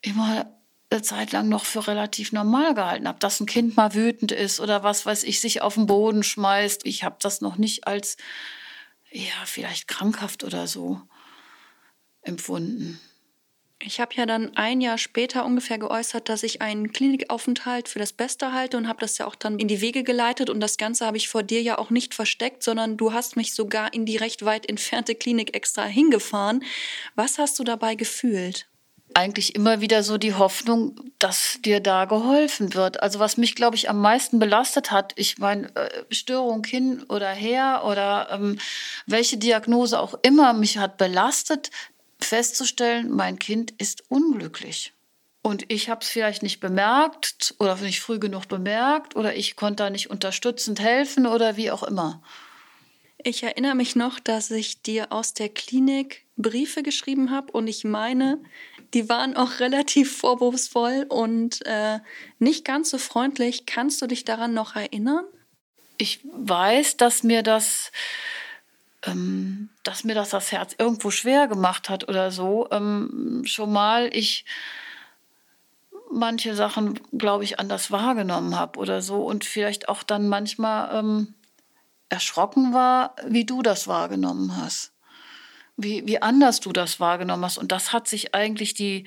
immer 0.01 0.47
Zeit 0.89 1.31
lang 1.31 1.49
noch 1.49 1.65
für 1.65 1.87
relativ 1.87 2.31
normal 2.31 2.73
gehalten 2.73 3.07
habe, 3.07 3.19
dass 3.19 3.39
ein 3.39 3.45
Kind 3.45 3.75
mal 3.75 3.93
wütend 3.93 4.31
ist 4.31 4.59
oder 4.59 4.83
was 4.83 5.05
weiß 5.05 5.23
ich, 5.23 5.41
sich 5.41 5.61
auf 5.61 5.75
den 5.75 5.85
Boden 5.85 6.23
schmeißt. 6.23 6.85
Ich 6.85 7.03
habe 7.03 7.17
das 7.19 7.41
noch 7.41 7.57
nicht 7.57 7.87
als, 7.87 8.17
ja, 9.11 9.45
vielleicht 9.45 9.87
krankhaft 9.87 10.43
oder 10.43 10.67
so 10.67 11.01
empfunden. 12.21 12.99
Ich 13.79 13.99
habe 13.99 14.15
ja 14.15 14.25
dann 14.25 14.57
ein 14.57 14.81
Jahr 14.81 14.97
später 14.97 15.45
ungefähr 15.45 15.77
geäußert, 15.77 16.29
dass 16.29 16.41
ich 16.41 16.63
einen 16.63 16.91
Klinikaufenthalt 16.91 17.87
für 17.87 17.99
das 17.99 18.11
Beste 18.11 18.51
halte 18.51 18.75
und 18.75 18.87
habe 18.87 19.01
das 19.01 19.19
ja 19.19 19.27
auch 19.27 19.35
dann 19.35 19.59
in 19.59 19.67
die 19.67 19.81
Wege 19.81 20.03
geleitet. 20.03 20.49
Und 20.49 20.61
das 20.61 20.77
Ganze 20.77 21.05
habe 21.05 21.17
ich 21.17 21.29
vor 21.29 21.43
dir 21.43 21.61
ja 21.61 21.77
auch 21.77 21.91
nicht 21.91 22.15
versteckt, 22.15 22.63
sondern 22.63 22.97
du 22.97 23.13
hast 23.13 23.35
mich 23.35 23.53
sogar 23.53 23.93
in 23.93 24.05
die 24.05 24.17
recht 24.17 24.43
weit 24.45 24.67
entfernte 24.67 25.13
Klinik 25.13 25.55
extra 25.55 25.85
hingefahren. 25.85 26.63
Was 27.13 27.37
hast 27.37 27.59
du 27.59 27.63
dabei 27.63 27.93
gefühlt? 27.93 28.67
Eigentlich 29.13 29.55
immer 29.55 29.81
wieder 29.81 30.03
so 30.03 30.17
die 30.17 30.35
Hoffnung, 30.35 30.95
dass 31.17 31.59
dir 31.65 31.79
da 31.79 32.05
geholfen 32.05 32.73
wird. 32.73 33.01
Also 33.01 33.19
was 33.19 33.37
mich, 33.37 33.55
glaube 33.55 33.75
ich, 33.75 33.89
am 33.89 33.99
meisten 34.01 34.37
belastet 34.39 34.91
hat, 34.91 35.13
ich 35.15 35.37
meine, 35.37 35.75
äh, 35.75 35.89
Störung 36.13 36.63
hin 36.63 37.03
oder 37.09 37.29
her 37.29 37.83
oder 37.85 38.29
ähm, 38.31 38.59
welche 39.05 39.37
Diagnose 39.37 39.99
auch 39.99 40.13
immer 40.21 40.53
mich 40.53 40.77
hat 40.77 40.97
belastet, 40.97 41.71
festzustellen, 42.19 43.09
mein 43.09 43.39
Kind 43.39 43.71
ist 43.77 44.03
unglücklich. 44.09 44.93
Und 45.41 45.71
ich 45.71 45.89
habe 45.89 46.01
es 46.01 46.09
vielleicht 46.09 46.43
nicht 46.43 46.59
bemerkt 46.59 47.55
oder 47.59 47.75
nicht 47.77 48.01
früh 48.01 48.19
genug 48.19 48.47
bemerkt 48.47 49.15
oder 49.15 49.35
ich 49.35 49.55
konnte 49.55 49.83
da 49.83 49.89
nicht 49.89 50.09
unterstützend 50.09 50.79
helfen 50.79 51.25
oder 51.25 51.55
wie 51.55 51.71
auch 51.71 51.83
immer. 51.83 52.21
Ich 53.23 53.43
erinnere 53.43 53.75
mich 53.75 53.95
noch, 53.95 54.19
dass 54.19 54.51
ich 54.51 54.81
dir 54.81 55.11
aus 55.11 55.33
der 55.33 55.49
Klinik 55.49 56.25
Briefe 56.35 56.83
geschrieben 56.83 57.31
habe 57.31 57.51
und 57.51 57.67
ich 57.67 57.83
meine, 57.83 58.39
die 58.93 59.09
waren 59.09 59.35
auch 59.35 59.59
relativ 59.59 60.17
vorwurfsvoll 60.17 61.05
und 61.09 61.65
äh, 61.65 61.99
nicht 62.39 62.65
ganz 62.65 62.89
so 62.89 62.97
freundlich. 62.97 63.65
Kannst 63.65 64.01
du 64.01 64.07
dich 64.07 64.25
daran 64.25 64.53
noch 64.53 64.75
erinnern? 64.75 65.25
Ich 65.97 66.19
weiß, 66.23 66.97
dass 66.97 67.23
mir 67.23 67.43
das, 67.43 67.91
ähm, 69.03 69.69
dass 69.83 70.03
mir 70.03 70.15
das 70.15 70.29
das 70.29 70.51
Herz 70.51 70.75
irgendwo 70.77 71.11
schwer 71.11 71.47
gemacht 71.47 71.89
hat 71.89 72.07
oder 72.07 72.31
so. 72.31 72.67
Ähm, 72.71 73.43
schon 73.45 73.71
mal 73.71 74.09
ich 74.13 74.45
manche 76.09 76.55
Sachen, 76.55 76.99
glaube 77.17 77.43
ich, 77.43 77.59
anders 77.59 77.91
wahrgenommen 77.91 78.57
habe 78.57 78.79
oder 78.79 79.01
so 79.01 79.23
und 79.23 79.43
vielleicht 79.43 79.89
auch 79.89 80.03
dann 80.03 80.29
manchmal 80.29 80.97
ähm, 80.97 81.33
erschrocken 82.09 82.73
war, 82.73 83.15
wie 83.25 83.43
du 83.43 83.61
das 83.61 83.87
wahrgenommen 83.87 84.55
hast 84.55 84.93
wie, 85.77 86.05
wie 86.07 86.21
anders 86.21 86.59
du 86.59 86.73
das 86.73 86.99
wahrgenommen 86.99 87.45
hast. 87.45 87.57
Und 87.57 87.71
das 87.71 87.93
hat 87.93 88.07
sich 88.07 88.35
eigentlich 88.35 88.73
die 88.73 89.05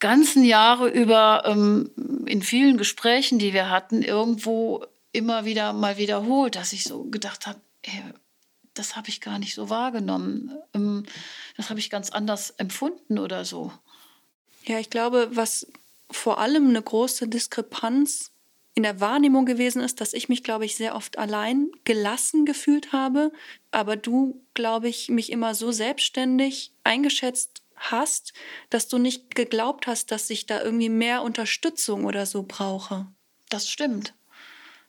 ganzen 0.00 0.44
Jahre 0.44 0.88
über 0.88 1.44
ähm, 1.46 1.90
in 2.26 2.42
vielen 2.42 2.76
Gesprächen, 2.76 3.38
die 3.38 3.52
wir 3.52 3.70
hatten, 3.70 4.02
irgendwo 4.02 4.84
immer 5.12 5.44
wieder 5.44 5.72
mal 5.72 5.98
wiederholt, 5.98 6.56
dass 6.56 6.72
ich 6.72 6.84
so 6.84 7.04
gedacht 7.04 7.46
habe, 7.46 7.60
ey, 7.82 8.02
das 8.74 8.96
habe 8.96 9.10
ich 9.10 9.20
gar 9.20 9.38
nicht 9.38 9.54
so 9.54 9.70
wahrgenommen. 9.70 10.52
Ähm, 10.74 11.04
das 11.56 11.70
habe 11.70 11.78
ich 11.78 11.90
ganz 11.90 12.10
anders 12.10 12.50
empfunden 12.50 13.18
oder 13.18 13.44
so. 13.44 13.72
Ja, 14.64 14.78
ich 14.78 14.90
glaube, 14.90 15.28
was 15.32 15.70
vor 16.10 16.38
allem 16.38 16.68
eine 16.68 16.82
große 16.82 17.28
Diskrepanz 17.28 18.31
in 18.74 18.84
der 18.84 19.00
Wahrnehmung 19.00 19.44
gewesen 19.44 19.82
ist, 19.82 20.00
dass 20.00 20.14
ich 20.14 20.28
mich, 20.28 20.42
glaube 20.42 20.64
ich, 20.64 20.76
sehr 20.76 20.94
oft 20.94 21.18
allein 21.18 21.70
gelassen 21.84 22.46
gefühlt 22.46 22.92
habe, 22.92 23.32
aber 23.70 23.96
du, 23.96 24.42
glaube 24.54 24.88
ich, 24.88 25.08
mich 25.08 25.30
immer 25.30 25.54
so 25.54 25.72
selbstständig 25.72 26.72
eingeschätzt 26.82 27.62
hast, 27.76 28.32
dass 28.70 28.88
du 28.88 28.98
nicht 28.98 29.34
geglaubt 29.34 29.86
hast, 29.86 30.10
dass 30.10 30.30
ich 30.30 30.46
da 30.46 30.62
irgendwie 30.62 30.88
mehr 30.88 31.22
Unterstützung 31.22 32.04
oder 32.04 32.26
so 32.26 32.44
brauche. 32.44 33.06
Das 33.50 33.68
stimmt. 33.68 34.14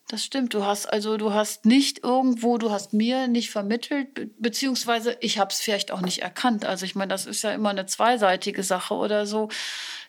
Das 0.09 0.23
stimmt. 0.23 0.53
Du 0.53 0.65
hast 0.65 0.85
also, 0.85 1.17
du 1.17 1.33
hast 1.33 1.65
nicht 1.65 2.03
irgendwo, 2.03 2.57
du 2.57 2.71
hast 2.71 2.93
mir 2.93 3.27
nicht 3.27 3.51
vermittelt, 3.51 4.31
beziehungsweise 4.39 5.17
ich 5.21 5.39
habe 5.39 5.51
es 5.51 5.61
vielleicht 5.61 5.91
auch 5.91 6.01
nicht 6.01 6.21
erkannt. 6.21 6.65
Also 6.65 6.85
ich 6.85 6.95
meine, 6.95 7.09
das 7.09 7.25
ist 7.25 7.41
ja 7.41 7.51
immer 7.51 7.69
eine 7.69 7.85
zweiseitige 7.85 8.63
Sache 8.63 8.93
oder 8.93 9.25
so 9.25 9.49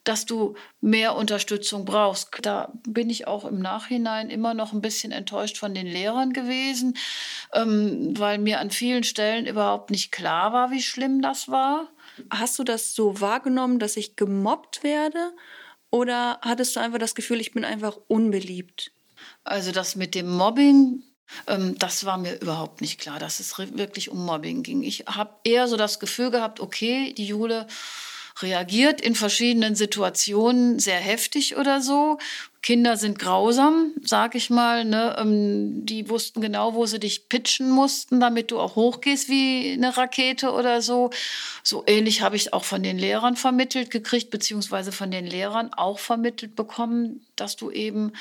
dass 0.05 0.27
du 0.27 0.55
mehr 0.81 1.17
Unterstützung 1.17 1.85
brauchst. 1.85 2.29
Da 2.43 2.73
bin 2.87 3.09
ich 3.11 3.27
auch 3.27 3.45
im 3.45 3.59
Nachhinein 3.59 4.31
immer 4.31 4.55
noch 4.55 4.73
ein 4.73 4.83
bisschen 4.83 5.13
enttäuscht 5.13 5.57
von 5.57 5.75
den 5.75 5.87
Lehrern 5.87 6.33
gewesen, 6.33 6.97
ähm, 7.55 8.19
weil 8.19 8.39
mir 8.39 8.61
an 8.61 8.71
vielen 8.71 9.03
Stellen 9.03 9.47
überhaupt 9.47 9.91
nicht 9.91 10.13
klar 10.13 10.53
war, 10.53 10.71
wie 10.71 10.83
schlimm 10.83 11.23
das 11.23 11.49
war. 11.49 11.89
Hast 12.31 12.59
du 12.59 12.65
das 12.65 12.95
so 12.95 13.21
wahrgenommen, 13.21 13.79
dass 13.79 13.97
ich 13.97 14.15
gemobbt 14.15 14.83
werde? 14.83 15.33
Oder 15.91 16.39
hattest 16.43 16.77
du 16.77 16.81
einfach 16.81 16.99
das 16.99 17.15
Gefühl, 17.15 17.41
ich 17.41 17.53
bin 17.53 17.65
einfach 17.65 17.97
unbeliebt? 18.09 18.93
Also 19.43 19.73
das 19.73 19.97
mit 19.97 20.15
dem 20.15 20.29
Mobbing, 20.29 21.03
ähm, 21.47 21.79
das 21.79 22.05
war 22.05 22.19
mir 22.19 22.41
überhaupt 22.41 22.81
nicht 22.81 23.01
klar, 23.01 23.19
dass 23.19 23.41
es 23.41 23.57
wirklich 23.59 24.11
um 24.11 24.25
Mobbing 24.25 24.63
ging. 24.63 24.83
Ich 24.83 25.05
habe 25.07 25.37
eher 25.45 25.67
so 25.67 25.77
das 25.77 26.01
Gefühl 26.01 26.31
gehabt, 26.31 26.61
okay, 26.61 27.15
die 27.15 27.27
Jule 27.27 27.67
reagiert 28.43 29.01
in 29.01 29.15
verschiedenen 29.15 29.75
Situationen 29.75 30.79
sehr 30.79 30.99
heftig 30.99 31.57
oder 31.57 31.81
so. 31.81 32.19
Kinder 32.63 32.97
sind 32.97 33.19
grausam, 33.19 33.93
sag 34.03 34.35
ich 34.35 34.51
mal. 34.51 34.85
Ne? 34.85 35.15
Ähm, 35.19 35.85
die 35.85 36.09
wussten 36.09 36.41
genau, 36.41 36.75
wo 36.75 36.87
sie 36.87 36.99
dich 36.99 37.29
pitchen 37.29 37.71
mussten, 37.71 38.21
damit 38.21 38.51
du 38.51 38.59
auch 38.59 38.75
hochgehst 38.75 39.29
wie 39.29 39.73
eine 39.73 39.97
Rakete 39.97 40.51
oder 40.53 40.83
so. 40.83 41.11
So 41.63 41.85
ähnlich 41.87 42.23
habe 42.23 42.37
ich 42.37 42.53
auch 42.53 42.65
von 42.65 42.83
den 42.83 42.99
Lehrern 42.99 43.37
vermittelt 43.37 43.91
gekriegt, 43.91 44.31
beziehungsweise 44.31 44.93
von 44.93 45.11
den 45.11 45.27
Lehrern 45.27 45.73
auch 45.73 45.99
vermittelt 45.99 46.57
bekommen, 46.57 47.27
dass 47.37 47.55
du 47.57 47.71
eben 47.71 48.13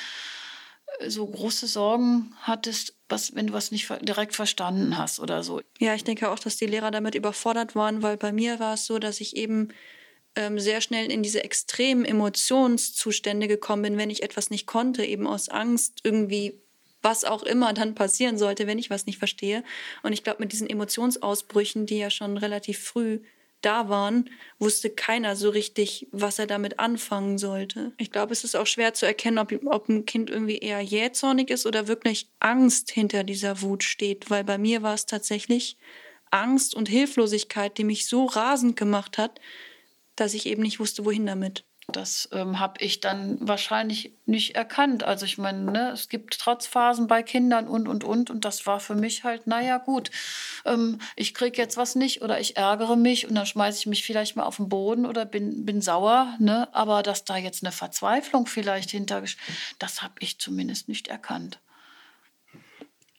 äh, 1.00 1.10
so 1.10 1.26
große 1.26 1.66
Sorgen 1.66 2.36
hattest, 2.42 2.94
was, 3.08 3.34
wenn 3.34 3.48
du 3.48 3.52
was 3.54 3.70
nicht 3.70 3.88
direkt 4.02 4.36
verstanden 4.36 4.96
hast 4.96 5.18
oder 5.18 5.42
so. 5.42 5.62
Ja, 5.78 5.94
ich 5.94 6.04
denke 6.04 6.30
auch, 6.30 6.38
dass 6.38 6.56
die 6.56 6.66
Lehrer 6.66 6.90
damit 6.90 7.14
überfordert 7.14 7.74
waren, 7.74 8.02
weil 8.02 8.16
bei 8.16 8.30
mir 8.30 8.60
war 8.60 8.74
es 8.74 8.86
so, 8.86 8.98
dass 8.98 9.20
ich 9.20 9.36
eben 9.36 9.70
ähm, 10.36 10.58
sehr 10.58 10.80
schnell 10.80 11.10
in 11.10 11.22
diese 11.22 11.44
extremen 11.44 12.04
Emotionszustände 12.04 13.48
gekommen 13.48 13.82
bin, 13.82 13.98
wenn 13.98 14.10
ich 14.10 14.22
etwas 14.22 14.50
nicht 14.50 14.66
konnte, 14.66 15.04
eben 15.04 15.26
aus 15.26 15.48
Angst 15.48 16.00
irgendwie 16.02 16.60
was 17.02 17.24
auch 17.24 17.42
immer 17.42 17.72
dann 17.74 17.94
passieren 17.94 18.38
sollte, 18.38 18.66
wenn 18.66 18.78
ich 18.78 18.90
was 18.90 19.06
nicht 19.06 19.18
verstehe. 19.18 19.62
Und 20.02 20.12
ich 20.12 20.24
glaube, 20.24 20.42
mit 20.42 20.52
diesen 20.52 20.68
Emotionsausbrüchen, 20.68 21.86
die 21.86 21.98
ja 21.98 22.10
schon 22.10 22.38
relativ 22.38 22.78
früh 22.78 23.20
da 23.60 23.88
waren, 23.88 24.30
wusste 24.58 24.90
keiner 24.90 25.36
so 25.36 25.50
richtig, 25.50 26.08
was 26.12 26.38
er 26.38 26.46
damit 26.46 26.78
anfangen 26.78 27.38
sollte. 27.38 27.92
Ich 27.98 28.10
glaube, 28.10 28.32
es 28.32 28.44
ist 28.44 28.56
auch 28.56 28.66
schwer 28.66 28.94
zu 28.94 29.06
erkennen, 29.06 29.38
ob, 29.38 29.52
ob 29.66 29.88
ein 29.88 30.06
Kind 30.06 30.30
irgendwie 30.30 30.58
eher 30.58 30.80
jähzornig 30.80 31.50
ist 31.50 31.66
oder 31.66 31.88
wirklich 31.88 32.28
Angst 32.40 32.90
hinter 32.90 33.24
dieser 33.24 33.62
Wut 33.62 33.82
steht, 33.84 34.30
weil 34.30 34.44
bei 34.44 34.58
mir 34.58 34.82
war 34.82 34.94
es 34.94 35.06
tatsächlich 35.06 35.76
Angst 36.30 36.74
und 36.74 36.88
Hilflosigkeit, 36.88 37.78
die 37.78 37.84
mich 37.84 38.06
so 38.06 38.24
rasend 38.26 38.76
gemacht 38.76 39.18
hat, 39.18 39.40
dass 40.16 40.34
ich 40.34 40.46
eben 40.46 40.62
nicht 40.62 40.80
wusste, 40.80 41.04
wohin 41.04 41.26
damit. 41.26 41.64
Das 41.88 42.30
ähm, 42.32 42.60
habe 42.60 42.82
ich 42.82 43.00
dann 43.00 43.36
wahrscheinlich 43.46 44.14
nicht 44.24 44.56
erkannt. 44.56 45.04
Also 45.04 45.26
ich 45.26 45.36
meine, 45.36 45.70
ne, 45.70 45.90
es 45.90 46.08
gibt 46.08 46.38
Trotzphasen 46.38 47.08
bei 47.08 47.22
Kindern 47.22 47.68
und, 47.68 47.88
und, 47.88 48.04
und. 48.04 48.30
Und 48.30 48.44
das 48.46 48.66
war 48.66 48.80
für 48.80 48.94
mich 48.94 49.22
halt, 49.22 49.46
naja 49.46 49.76
gut, 49.78 50.10
ähm, 50.64 50.98
ich 51.14 51.34
kriege 51.34 51.60
jetzt 51.60 51.76
was 51.76 51.94
nicht 51.94 52.22
oder 52.22 52.40
ich 52.40 52.56
ärgere 52.56 52.96
mich 52.96 53.28
und 53.28 53.34
dann 53.34 53.44
schmeiße 53.44 53.80
ich 53.80 53.86
mich 53.86 54.04
vielleicht 54.04 54.34
mal 54.34 54.44
auf 54.44 54.56
den 54.56 54.70
Boden 54.70 55.04
oder 55.04 55.26
bin, 55.26 55.66
bin 55.66 55.82
sauer. 55.82 56.34
Ne? 56.38 56.68
Aber 56.72 57.02
dass 57.02 57.24
da 57.24 57.36
jetzt 57.36 57.62
eine 57.62 57.72
Verzweiflung 57.72 58.46
vielleicht 58.46 58.90
hinter, 58.90 59.22
das 59.78 60.00
habe 60.00 60.14
ich 60.20 60.38
zumindest 60.38 60.88
nicht 60.88 61.08
erkannt. 61.08 61.60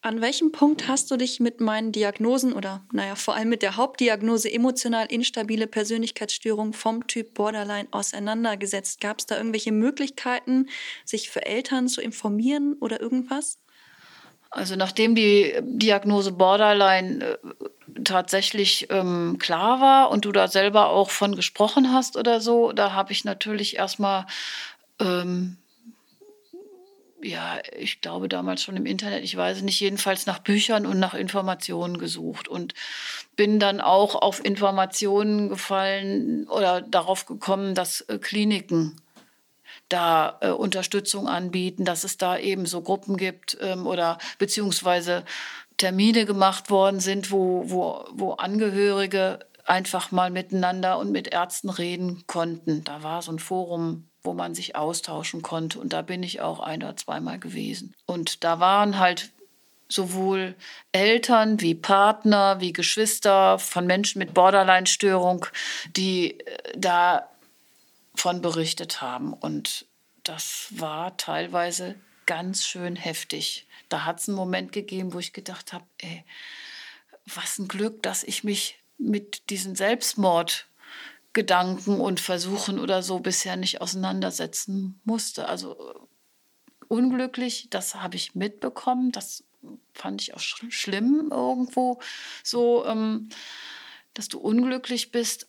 An 0.06 0.22
welchem 0.22 0.52
Punkt 0.52 0.88
hast 0.88 1.10
du 1.10 1.18
dich 1.18 1.40
mit 1.40 1.62
meinen 1.62 1.92
Diagnosen 1.92 2.54
oder, 2.54 2.86
naja, 2.92 3.16
vor 3.16 3.34
allem 3.34 3.50
mit 3.50 3.64
der 3.64 3.76
Hauptdiagnose 3.76 4.54
emotional 4.54 5.08
instabile 5.10 5.66
Persönlichkeitsstörung 5.66 6.74
vom 6.74 7.08
Typ 7.08 7.34
Borderline 7.34 7.88
auseinandergesetzt? 7.90 9.02
Gab 9.02 9.18
es 9.18 9.26
da 9.26 9.36
irgendwelche 9.36 9.72
Möglichkeiten, 9.72 10.68
sich 11.06 11.32
für 11.32 11.44
Eltern 11.44 11.88
zu 11.88 12.02
informieren 12.02 12.76
oder 12.80 13.02
irgendwas? 13.02 13.58
Also 14.52 14.76
nachdem 14.76 15.16
die 15.16 15.56
Diagnose 15.64 16.34
Borderline 16.34 17.26
äh, 17.26 17.38
tatsächlich 18.04 18.86
ähm, 18.92 19.38
klar 19.40 19.82
war 19.82 20.12
und 20.12 20.26
du 20.26 20.32
da 20.32 20.48
selber 20.48 20.90
auch 20.90 21.10
von 21.10 21.36
gesprochen 21.36 21.92
hast 21.92 22.16
oder 22.16 22.42
so, 22.42 22.74
da 22.74 22.94
habe 22.94 23.12
ich 23.12 23.26
natürlich 23.26 23.78
erstmal 23.78 24.28
ähm, 25.00 25.58
ja, 27.26 27.60
ich 27.78 28.02
glaube 28.02 28.30
damals 28.30 28.62
schon 28.62 28.78
im 28.78 28.86
Internet, 28.86 29.24
ich 29.24 29.36
weiß 29.36 29.62
nicht, 29.62 29.80
jedenfalls 29.80 30.26
nach 30.26 30.40
Büchern 30.40 30.86
und 30.86 31.00
nach 31.00 31.14
Informationen 31.14 31.98
gesucht 31.98 32.48
und 32.48 32.74
bin 33.36 33.60
dann 33.60 33.82
auch 33.82 34.16
auf 34.16 34.44
Informationen 34.44 35.50
gefallen 35.50 36.48
oder 36.48 36.82
darauf 36.82 37.26
gekommen, 37.26 37.74
dass 37.74 38.02
äh, 38.02 38.20
Kliniken 38.20 39.02
da 39.90 40.38
äh, 40.42 40.50
Unterstützung 40.50 41.28
anbieten, 41.28 41.84
dass 41.86 42.04
es 42.04 42.18
da 42.18 42.38
eben 42.38 42.66
so 42.66 42.82
Gruppen 42.82 43.18
gibt 43.18 43.58
ähm, 43.62 43.88
oder 43.88 44.18
beziehungsweise 44.38 45.26
Termine 45.78 46.26
gemacht 46.26 46.70
worden 46.70 47.00
sind, 47.00 47.32
wo, 47.32 47.70
wo, 47.70 48.06
wo 48.12 48.34
Angehörige 48.34 49.40
einfach 49.66 50.12
mal 50.12 50.30
miteinander 50.30 51.00
und 51.00 51.12
mit 51.12 51.28
Ärzten 51.28 51.70
reden 51.70 52.24
konnten. 52.28 52.84
Da 52.84 53.04
war 53.04 53.22
so 53.22 53.32
ein 53.32 53.40
Forum, 53.40 54.08
wo 54.26 54.34
man 54.34 54.56
sich 54.56 54.76
austauschen 54.76 55.42
konnte. 55.42 55.80
Und 55.80 55.94
da 55.94 56.02
bin 56.02 56.24
ich 56.24 56.42
auch 56.42 56.60
ein 56.60 56.84
oder 56.84 56.98
zweimal 56.98 57.40
gewesen. 57.40 57.96
Und 58.06 58.44
da 58.44 58.60
waren 58.60 59.00
halt 59.00 59.32
sowohl 59.88 60.56
Eltern 60.92 61.62
wie 61.62 61.76
Partner, 61.76 62.60
wie 62.60 62.74
Geschwister 62.74 63.60
von 63.60 63.86
Menschen 63.86 64.20
mit 64.20 64.34
Borderline-Störung, 64.34 65.46
die 65.96 66.40
äh, 66.40 66.78
davon 66.78 68.42
berichtet 68.42 69.02
haben. 69.02 69.34
Und 69.34 69.86
das 70.24 70.68
war 70.72 71.16
teilweise 71.18 71.96
ganz 72.26 72.66
schön 72.66 72.96
heftig. 72.96 73.68
Da 73.90 74.06
hat 74.06 74.20
es 74.20 74.28
einen 74.28 74.38
Moment 74.38 74.72
gegeben, 74.72 75.14
wo 75.14 75.20
ich 75.20 75.34
gedacht 75.34 75.74
habe, 75.74 75.86
ey, 76.00 76.24
was 77.26 77.60
ein 77.60 77.68
Glück, 77.68 78.02
dass 78.04 78.24
ich 78.24 78.44
mich 78.44 78.80
mit 78.98 79.50
diesen 79.50 79.76
Selbstmordgedanken 81.36 82.00
und 82.00 82.20
Versuchen 82.20 82.80
oder 82.80 83.04
so 83.04 83.20
bisher 83.20 83.58
nicht 83.58 83.82
auseinandersetzen 83.82 85.00
musste. 85.04 85.48
Also 85.50 86.08
unglücklich, 86.88 87.68
das 87.70 87.96
habe 87.96 88.16
ich 88.16 88.36
mitbekommen. 88.36 89.12
Das 89.12 89.44
fand 89.94 90.22
ich 90.22 90.34
auch 90.34 90.40
sch 90.40 90.66
schlimm 90.70 91.30
irgendwo, 91.32 92.00
so, 92.44 92.86
ähm, 92.86 93.30
dass 94.14 94.30
du 94.30 94.40
unglücklich 94.40 95.12
bist, 95.12 95.48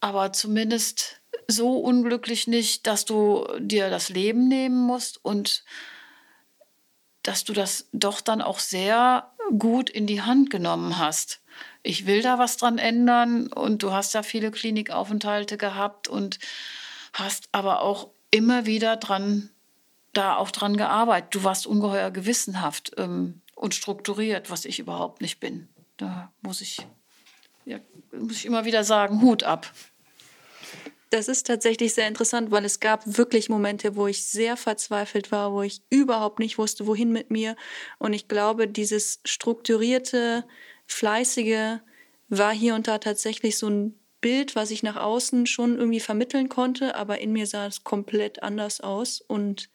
aber 0.00 0.32
zumindest 0.32 1.20
so 1.46 1.78
unglücklich 1.78 2.46
nicht, 2.46 2.86
dass 2.86 3.04
du 3.04 3.46
dir 3.58 3.90
das 3.90 4.08
Leben 4.08 4.48
nehmen 4.48 4.80
musst 4.86 5.24
und 5.24 5.64
dass 7.22 7.44
du 7.44 7.52
das 7.52 7.88
doch 7.92 8.20
dann 8.20 8.42
auch 8.42 8.58
sehr 8.58 9.30
gut 9.58 9.90
in 9.90 10.06
die 10.06 10.22
Hand 10.22 10.50
genommen 10.50 10.98
hast. 10.98 11.40
Ich 11.82 12.06
will 12.06 12.22
da 12.22 12.38
was 12.38 12.56
dran 12.56 12.78
ändern 12.78 13.46
und 13.48 13.82
du 13.82 13.92
hast 13.92 14.14
ja 14.14 14.22
viele 14.22 14.50
Klinikaufenthalte 14.50 15.56
gehabt 15.56 16.08
und 16.08 16.38
hast 17.12 17.48
aber 17.52 17.82
auch 17.82 18.08
immer 18.30 18.66
wieder 18.66 18.96
dran, 18.96 19.50
da 20.12 20.36
auch 20.36 20.50
dran 20.50 20.76
gearbeitet. 20.76 21.34
Du 21.34 21.44
warst 21.44 21.66
ungeheuer 21.66 22.10
gewissenhaft 22.10 22.92
ähm, 22.96 23.40
und 23.54 23.74
strukturiert, 23.74 24.50
was 24.50 24.64
ich 24.64 24.78
überhaupt 24.78 25.20
nicht 25.20 25.40
bin. 25.40 25.68
Da 25.96 26.32
muss 26.42 26.60
ich, 26.60 26.86
ja, 27.64 27.78
muss 28.12 28.36
ich 28.36 28.46
immer 28.46 28.64
wieder 28.64 28.84
sagen, 28.84 29.22
Hut 29.22 29.42
ab. 29.42 29.72
Das 31.10 31.28
ist 31.28 31.46
tatsächlich 31.46 31.94
sehr 31.94 32.06
interessant, 32.06 32.50
weil 32.50 32.66
es 32.66 32.80
gab 32.80 33.02
wirklich 33.16 33.48
Momente, 33.48 33.96
wo 33.96 34.06
ich 34.06 34.26
sehr 34.26 34.58
verzweifelt 34.58 35.32
war, 35.32 35.52
wo 35.52 35.62
ich 35.62 35.80
überhaupt 35.88 36.38
nicht 36.38 36.58
wusste, 36.58 36.86
wohin 36.86 37.12
mit 37.12 37.30
mir. 37.30 37.56
Und 37.98 38.12
ich 38.12 38.28
glaube, 38.28 38.68
dieses 38.68 39.20
strukturierte, 39.24 40.44
fleißige 40.88 41.78
war 42.28 42.52
hier 42.52 42.74
und 42.74 42.88
da 42.88 42.98
tatsächlich 42.98 43.56
so 43.56 43.68
ein 43.68 43.98
Bild, 44.20 44.56
was 44.56 44.72
ich 44.72 44.82
nach 44.82 44.96
außen 44.96 45.46
schon 45.46 45.76
irgendwie 45.78 46.00
vermitteln 46.00 46.48
konnte, 46.48 46.96
aber 46.96 47.20
in 47.20 47.32
mir 47.32 47.46
sah 47.46 47.66
es 47.66 47.84
komplett 47.84 48.42
anders 48.42 48.80
aus. 48.80 49.20
Und 49.20 49.70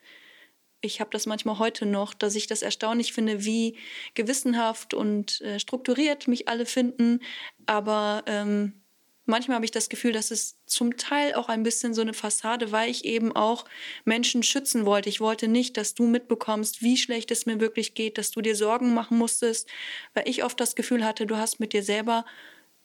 ich 0.81 0.99
habe 0.99 1.11
das 1.11 1.25
manchmal 1.25 1.59
heute 1.59 1.85
noch, 1.85 2.13
dass 2.13 2.35
ich 2.35 2.47
das 2.47 2.61
erstaunlich 2.61 3.13
finde, 3.13 3.45
wie 3.45 3.77
gewissenhaft 4.15 4.93
und 4.93 5.39
äh, 5.41 5.59
strukturiert 5.59 6.27
mich 6.27 6.49
alle 6.49 6.65
finden. 6.65 7.21
Aber 7.65 8.23
ähm, 8.25 8.82
manchmal 9.25 9.55
habe 9.55 9.65
ich 9.65 9.71
das 9.71 9.89
Gefühl, 9.89 10.11
dass 10.11 10.31
es 10.31 10.57
zum 10.65 10.97
Teil 10.97 11.35
auch 11.35 11.49
ein 11.49 11.63
bisschen 11.63 11.93
so 11.93 12.01
eine 12.01 12.13
Fassade, 12.13 12.71
weil 12.71 12.89
ich 12.89 13.05
eben 13.05 13.35
auch 13.35 13.65
Menschen 14.05 14.43
schützen 14.43 14.85
wollte. 14.85 15.09
Ich 15.09 15.21
wollte 15.21 15.47
nicht, 15.47 15.77
dass 15.77 15.93
du 15.93 16.05
mitbekommst, 16.05 16.81
wie 16.81 16.97
schlecht 16.97 17.31
es 17.31 17.45
mir 17.45 17.59
wirklich 17.59 17.93
geht, 17.93 18.17
dass 18.17 18.31
du 18.31 18.41
dir 18.41 18.55
Sorgen 18.55 18.93
machen 18.93 19.17
musstest, 19.17 19.67
weil 20.13 20.27
ich 20.27 20.43
oft 20.43 20.59
das 20.59 20.75
Gefühl 20.75 21.05
hatte, 21.05 21.25
du 21.25 21.37
hast 21.37 21.59
mit 21.59 21.73
dir 21.73 21.83
selber 21.83 22.25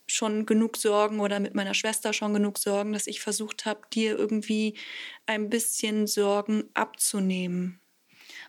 schon 0.06 0.46
genug 0.46 0.76
Sorgen 0.76 1.20
oder 1.20 1.38
mit 1.38 1.54
meiner 1.54 1.74
Schwester 1.74 2.12
schon 2.12 2.32
genug 2.32 2.58
Sorgen, 2.58 2.92
dass 2.92 3.06
ich 3.06 3.20
versucht 3.20 3.66
habe, 3.66 3.82
dir 3.92 4.18
irgendwie 4.18 4.74
ein 5.26 5.50
bisschen 5.50 6.06
Sorgen 6.06 6.64
abzunehmen. 6.74 7.80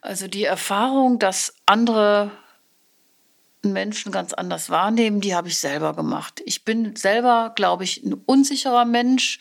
Also 0.01 0.27
die 0.27 0.45
Erfahrung, 0.45 1.19
dass 1.19 1.53
andere 1.65 2.31
Menschen 3.61 4.11
ganz 4.11 4.33
anders 4.33 4.69
wahrnehmen, 4.69 5.21
die 5.21 5.35
habe 5.35 5.49
ich 5.49 5.57
selber 5.57 5.93
gemacht. 5.93 6.41
Ich 6.45 6.63
bin 6.63 6.95
selber, 6.95 7.51
glaube 7.55 7.83
ich, 7.83 8.03
ein 8.03 8.13
unsicherer 8.13 8.85
Mensch 8.85 9.39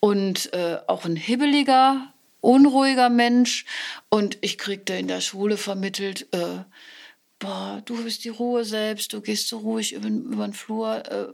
und 0.00 0.52
äh, 0.52 0.78
auch 0.86 1.04
ein 1.04 1.16
hibbeliger, 1.16 2.12
unruhiger 2.40 3.10
Mensch. 3.10 3.64
Und 4.08 4.38
ich 4.40 4.58
kriegte 4.58 4.94
in 4.94 5.08
der 5.08 5.20
Schule 5.20 5.56
vermittelt, 5.56 6.26
äh, 6.32 6.64
boah, 7.38 7.80
du 7.84 8.02
bist 8.02 8.24
die 8.24 8.30
Ruhe 8.30 8.64
selbst, 8.64 9.12
du 9.12 9.20
gehst 9.20 9.48
so 9.48 9.58
ruhig 9.58 9.92
über, 9.92 10.08
über 10.08 10.46
den 10.46 10.52
Flur. 10.52 11.02
Äh, 11.10 11.28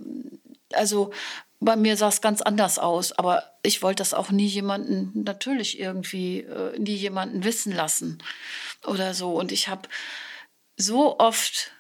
also 0.73 1.13
bei 1.61 1.77
mir 1.77 1.97
sah 1.97 2.09
es 2.09 2.21
ganz 2.21 2.41
anders 2.43 2.79
aus, 2.79 3.13
aber 3.13 3.43
ich 3.63 3.83
wollte 3.83 4.01
das 4.01 4.15
auch 4.15 4.31
nie 4.31 4.47
jemanden, 4.47 5.11
natürlich 5.23 5.79
irgendwie, 5.79 6.41
äh, 6.41 6.79
nie 6.79 6.95
jemanden 6.95 7.45
wissen 7.45 7.75
lassen 7.75 8.23
oder 8.87 9.15
so. 9.15 9.35
Und 9.35 9.53
ich 9.53 9.69
habe 9.69 9.89
so 10.77 11.19
oft 11.19 11.73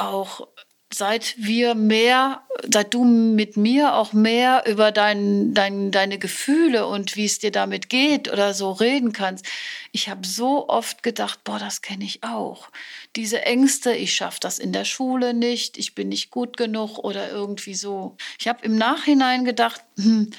auch 0.00 0.48
seit 0.92 1.36
wir 1.38 1.76
mehr, 1.76 2.42
seit 2.68 2.94
du 2.94 3.04
mit 3.04 3.56
mir 3.56 3.94
auch 3.94 4.12
mehr 4.12 4.64
über 4.66 4.90
dein, 4.90 5.54
dein, 5.54 5.92
deine 5.92 6.18
Gefühle 6.18 6.86
und 6.86 7.14
wie 7.14 7.26
es 7.26 7.38
dir 7.38 7.52
damit 7.52 7.88
geht 7.88 8.30
oder 8.30 8.54
so 8.54 8.72
reden 8.72 9.12
kannst. 9.12 9.46
Ich 9.92 10.08
habe 10.08 10.26
so 10.26 10.68
oft 10.68 11.04
gedacht, 11.04 11.44
boah, 11.44 11.60
das 11.60 11.82
kenne 11.82 12.04
ich 12.04 12.24
auch. 12.24 12.70
Diese 13.14 13.42
Ängste, 13.42 13.92
ich 13.92 14.14
schaffe 14.14 14.40
das 14.40 14.58
in 14.58 14.72
der 14.72 14.84
Schule 14.84 15.32
nicht, 15.32 15.78
ich 15.78 15.94
bin 15.94 16.08
nicht 16.08 16.30
gut 16.30 16.56
genug 16.56 16.98
oder 16.98 17.30
irgendwie 17.30 17.74
so. 17.74 18.16
Ich 18.40 18.48
habe 18.48 18.64
im 18.64 18.76
Nachhinein 18.76 19.44
gedacht, 19.44 19.82
hm, 19.96 20.30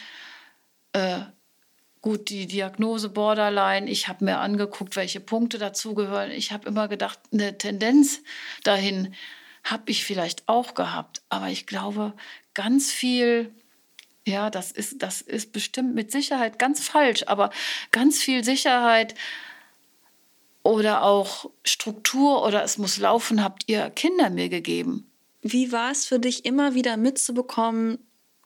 äh, 0.91 1.19
gut, 2.01 2.29
die 2.29 2.45
Diagnose 2.47 3.07
Borderline, 3.07 3.89
ich 3.89 4.09
habe 4.09 4.25
mir 4.25 4.39
angeguckt, 4.39 4.97
welche 4.97 5.21
Punkte 5.21 5.59
dazugehören. 5.59 6.31
Ich 6.31 6.51
habe 6.51 6.67
immer 6.67 6.89
gedacht, 6.89 7.19
eine 7.31 7.57
Tendenz 7.57 8.19
dahin, 8.63 9.15
habe 9.63 9.91
ich 9.91 10.03
vielleicht 10.03 10.47
auch 10.47 10.73
gehabt. 10.73 11.21
Aber 11.29 11.47
ich 11.47 11.67
glaube, 11.67 12.13
ganz 12.53 12.91
viel, 12.91 13.53
ja, 14.25 14.49
das 14.49 14.71
ist, 14.71 15.01
das 15.01 15.21
ist 15.21 15.51
bestimmt 15.51 15.95
mit 15.95 16.11
Sicherheit 16.11 16.59
ganz 16.59 16.87
falsch, 16.87 17.23
aber 17.27 17.51
ganz 17.91 18.19
viel 18.21 18.43
Sicherheit 18.43 19.15
oder 20.63 21.03
auch 21.03 21.49
Struktur 21.63 22.45
oder 22.45 22.63
es 22.63 22.77
muss 22.77 22.97
laufen, 22.97 23.43
habt 23.43 23.63
ihr 23.67 23.89
Kinder 23.89 24.29
mir 24.29 24.49
gegeben. 24.49 25.11
Wie 25.41 25.71
war 25.71 25.91
es 25.91 26.05
für 26.05 26.19
dich, 26.19 26.45
immer 26.45 26.75
wieder 26.75 26.97
mitzubekommen, 26.97 27.97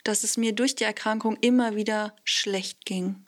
dass 0.06 0.24
es 0.24 0.38
mir 0.38 0.54
durch 0.54 0.76
die 0.76 0.86
Erkrankung 0.86 1.36
immer 1.42 1.76
wieder 1.76 2.16
schlecht 2.24 2.86
ging? 2.86 3.25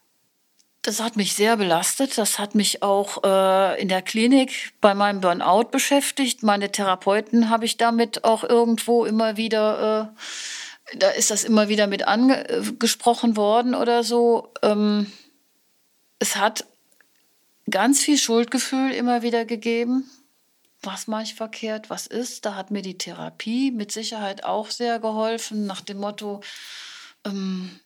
Das 0.88 1.02
hat 1.02 1.18
mich 1.18 1.34
sehr 1.34 1.58
belastet. 1.58 2.18
Das 2.18 2.40
hat 2.40 2.56
mich 2.56 2.82
auch 2.82 3.22
äh, 3.26 3.82
in 3.82 3.90
der 3.90 4.02
Klinik 4.02 4.72
bei 4.80 4.96
meinem 4.96 5.20
Burnout 5.20 5.66
beschäftigt. 5.66 6.44
Meine 6.44 6.72
Therapeuten 6.72 7.50
habe 7.50 7.66
ich 7.66 7.76
damit 7.76 8.24
auch 8.24 8.46
irgendwo 8.46 9.04
immer 9.04 9.36
wieder, 9.36 10.14
äh, 10.94 10.98
da 10.98 11.10
ist 11.10 11.30
das 11.30 11.44
immer 11.44 11.68
wieder 11.68 11.88
mit 11.88 12.08
angesprochen 12.08 13.36
worden 13.36 13.76
oder 13.76 14.06
so. 14.06 14.54
Ähm, 14.62 15.12
es 16.20 16.38
hat 16.38 16.66
ganz 17.70 18.00
viel 18.00 18.18
Schuldgefühl 18.18 18.92
immer 18.92 19.24
wieder 19.24 19.44
gegeben. 19.44 20.10
Was 20.84 21.08
mache 21.08 21.24
ich 21.24 21.36
verkehrt? 21.36 21.90
Was 21.90 22.08
ist? 22.08 22.46
Da 22.46 22.56
hat 22.56 22.72
mir 22.72 22.82
die 22.82 22.98
Therapie 22.98 23.72
mit 23.72 23.92
Sicherheit 23.92 24.46
auch 24.46 24.70
sehr 24.70 25.00
geholfen, 25.00 25.66
nach 25.66 25.82
dem 25.82 25.98
Motto, 25.98 26.40
ähm, 27.26 27.78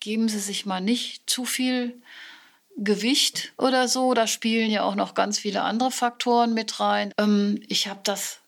geben 0.00 0.28
Sie 0.28 0.40
sich 0.40 0.66
mal 0.66 0.80
nicht 0.80 1.30
zu 1.30 1.44
viel 1.44 2.02
Gewicht 2.78 3.52
oder 3.58 3.88
so. 3.88 4.14
Da 4.14 4.26
spielen 4.26 4.70
ja 4.70 4.82
auch 4.82 4.94
noch 4.94 5.14
ganz 5.14 5.38
viele 5.38 5.62
andere 5.62 5.90
Faktoren 5.90 6.54
mit 6.54 6.80
rein. 6.80 7.12
Ähm, 7.18 7.60
ich 7.68 7.88
habe 7.88 8.00
das 8.04 8.40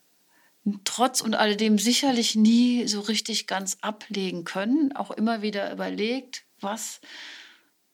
trotz 0.85 1.21
und 1.21 1.35
alledem 1.35 1.79
sicherlich 1.79 2.37
nie 2.37 2.87
so 2.87 3.01
richtig 3.01 3.47
ganz 3.47 3.79
ablegen 3.81 4.45
können. 4.45 4.95
Auch 4.95 5.11
immer 5.11 5.43
wieder 5.43 5.73
überlegt, 5.73 6.45
was 6.61 7.01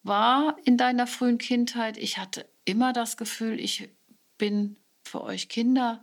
war 0.03 0.57
in 0.65 0.77
deiner 0.77 1.07
frühen 1.07 1.39
Kindheit. 1.39 1.97
Ich 1.97 2.19
hatte 2.19 2.49
immer 2.65 2.93
das 2.93 3.17
Gefühl, 3.17 3.59
ich 3.61 3.89
bin 4.39 4.77
für 5.05 5.23
euch 5.23 5.49
Kinder, 5.49 6.03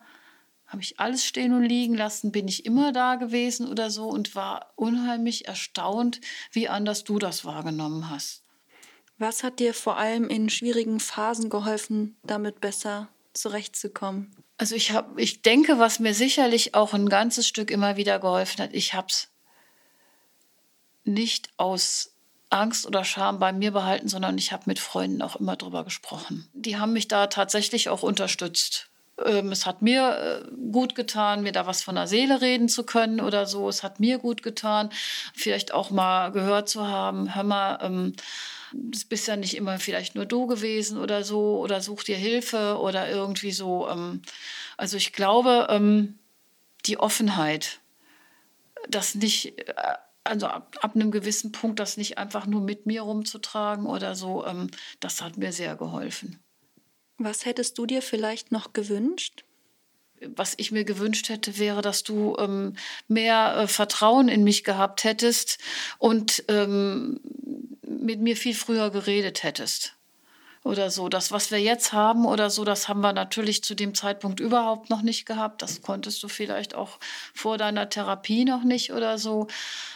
habe 0.66 0.82
ich 0.82 1.00
alles 1.00 1.24
stehen 1.24 1.54
und 1.54 1.64
liegen 1.64 1.94
lassen, 1.94 2.32
bin 2.32 2.48
ich 2.48 2.66
immer 2.66 2.92
da 2.92 3.16
gewesen 3.16 3.68
oder 3.68 3.92
so 3.92 4.08
und 4.08 4.34
war 4.34 4.74
unheimlich 4.76 5.48
erstaunt, 5.48 6.20
wie 6.52 6.68
anders 6.68 7.04
du 7.04 7.20
das 7.20 7.46
wahrgenommen 7.46 8.10
hast. 8.10 8.43
Was 9.18 9.44
hat 9.44 9.60
dir 9.60 9.74
vor 9.74 9.98
allem 9.98 10.28
in 10.28 10.50
schwierigen 10.50 11.00
Phasen 11.00 11.50
geholfen, 11.50 12.18
damit 12.24 12.62
besser 12.62 13.10
zurechtzukommen? 13.34 14.36
Also 14.58 14.76
ich 14.76 14.92
habe, 14.92 15.22
ich 15.22 15.42
denke, 15.42 15.80
was 15.80 16.00
mir 16.00 16.14
sicherlich 16.14 16.76
auch 16.76 16.94
ein 16.94 17.10
ganzes 17.10 17.48
Stück 17.48 17.72
immer 17.72 17.98
wieder 17.98 18.20
geholfen 18.20 18.64
hat, 18.64 18.74
ich 18.74 18.94
habe 18.94 19.08
es 19.10 19.30
nicht 21.04 21.50
aus 21.58 22.14
Angst 22.50 22.86
oder 22.86 23.04
Scham 23.04 23.40
bei 23.40 23.52
mir 23.52 23.72
behalten, 23.72 24.08
sondern 24.08 24.38
ich 24.38 24.52
habe 24.52 24.64
mit 24.68 24.80
Freunden 24.80 25.22
auch 25.22 25.36
immer 25.36 25.56
drüber 25.56 25.84
gesprochen. 25.84 26.48
Die 26.54 26.78
haben 26.78 26.94
mich 26.94 27.08
da 27.08 27.28
tatsächlich 27.28 27.90
auch 27.90 28.04
unterstützt. 28.04 28.90
Ähm, 29.26 29.52
es 29.52 29.66
hat 29.66 29.82
mir 29.82 30.44
äh, 30.46 30.72
gut 30.72 30.96
getan, 30.96 31.44
mir 31.44 31.52
da 31.52 31.66
was 31.66 31.84
von 31.84 31.96
der 31.96 32.08
Seele 32.08 32.42
reden 32.42 32.70
zu 32.70 32.84
können 32.84 33.20
oder 33.20 33.46
so. 33.48 33.68
Es 33.70 33.84
hat 33.84 34.00
mir 34.00 34.20
gut 34.20 34.44
getan, 34.44 34.90
vielleicht 35.34 35.74
auch 35.74 35.90
mal 35.90 36.32
gehört 36.32 36.70
zu 36.70 36.88
haben, 36.88 37.36
hör 37.36 37.44
mal, 37.44 37.80
ähm, 37.82 38.14
das 38.74 39.06
bist 39.06 39.28
ja 39.28 39.36
nicht 39.36 39.56
immer 39.56 39.80
vielleicht 39.80 40.16
nur 40.16 40.26
du 40.26 40.48
gewesen 40.48 40.98
oder 40.98 41.24
so 41.24 41.60
oder 41.60 41.82
such 41.82 42.04
dir 42.04 42.18
Hilfe 42.18 42.78
oder 42.80 43.10
irgendwie 43.10 43.52
so. 43.52 43.88
Ähm, 43.88 44.22
also 44.78 44.98
ich 44.98 45.14
glaube, 45.14 45.68
ähm, 45.70 46.18
die 46.86 46.98
Offenheit, 46.98 47.80
das 48.90 49.16
nicht, 49.16 49.58
äh, 49.60 49.74
also 50.24 50.48
ab, 50.48 50.76
ab, 50.82 50.96
einem 50.96 51.12
gewissen 51.12 51.52
Punkt, 51.52 51.80
das 51.80 51.98
nicht 51.98 52.18
einfach 52.18 52.46
nur 52.46 52.62
mit 52.62 52.86
mir 52.86 53.02
rumzutragen 53.02 53.86
oder 53.86 54.16
so, 54.16 54.46
ähm, 54.46 54.70
das 55.00 55.22
hat 55.22 55.38
mir 55.38 55.52
sehr 55.52 55.76
geholfen. 55.76 56.40
Was 57.18 57.46
hättest 57.46 57.78
du 57.78 57.86
dir 57.86 58.02
vielleicht 58.02 58.52
noch 58.52 58.74
gewünscht? 58.74 59.46
was 60.36 60.54
ich 60.58 60.72
mir 60.72 60.84
gewünscht 60.84 61.30
hätte, 61.30 61.58
wäre, 61.58 61.82
dass 61.82 62.04
du 62.04 62.36
ähm, 62.40 62.76
mehr 63.08 63.58
äh, 63.58 63.68
Vertrauen 63.68 64.30
in 64.30 64.44
mich 64.44 64.64
gehabt 64.64 65.04
hättest 65.04 65.60
und 66.00 66.44
ähm, 66.48 67.20
mit 68.04 68.20
mir 68.20 68.36
viel 68.38 68.56
früher 68.56 68.90
geredet 68.90 69.44
hättest. 69.44 69.96
Oder 70.64 70.92
so. 70.92 71.10
Das, 71.10 71.32
was 71.32 71.52
wir 71.52 71.60
jetzt 71.60 71.92
haben 71.92 72.26
oder 72.26 72.50
so, 72.50 72.64
das 72.64 72.88
haben 72.88 73.02
wir 73.02 73.12
natürlich 73.12 73.64
zu 73.64 73.76
dem 73.76 73.94
Zeitpunkt 73.94 74.40
überhaupt 74.40 74.90
noch 74.90 75.02
nicht 75.02 75.26
gehabt. 75.26 75.62
Das 75.62 75.82
konntest 75.82 76.24
du 76.24 76.30
vielleicht 76.30 76.74
auch 76.74 77.00
vor 77.34 77.58
deiner 77.58 77.90
Therapie 77.90 78.46
noch 78.46 78.64
nicht 78.64 78.94
oder 78.94 79.18
so. 79.18 79.48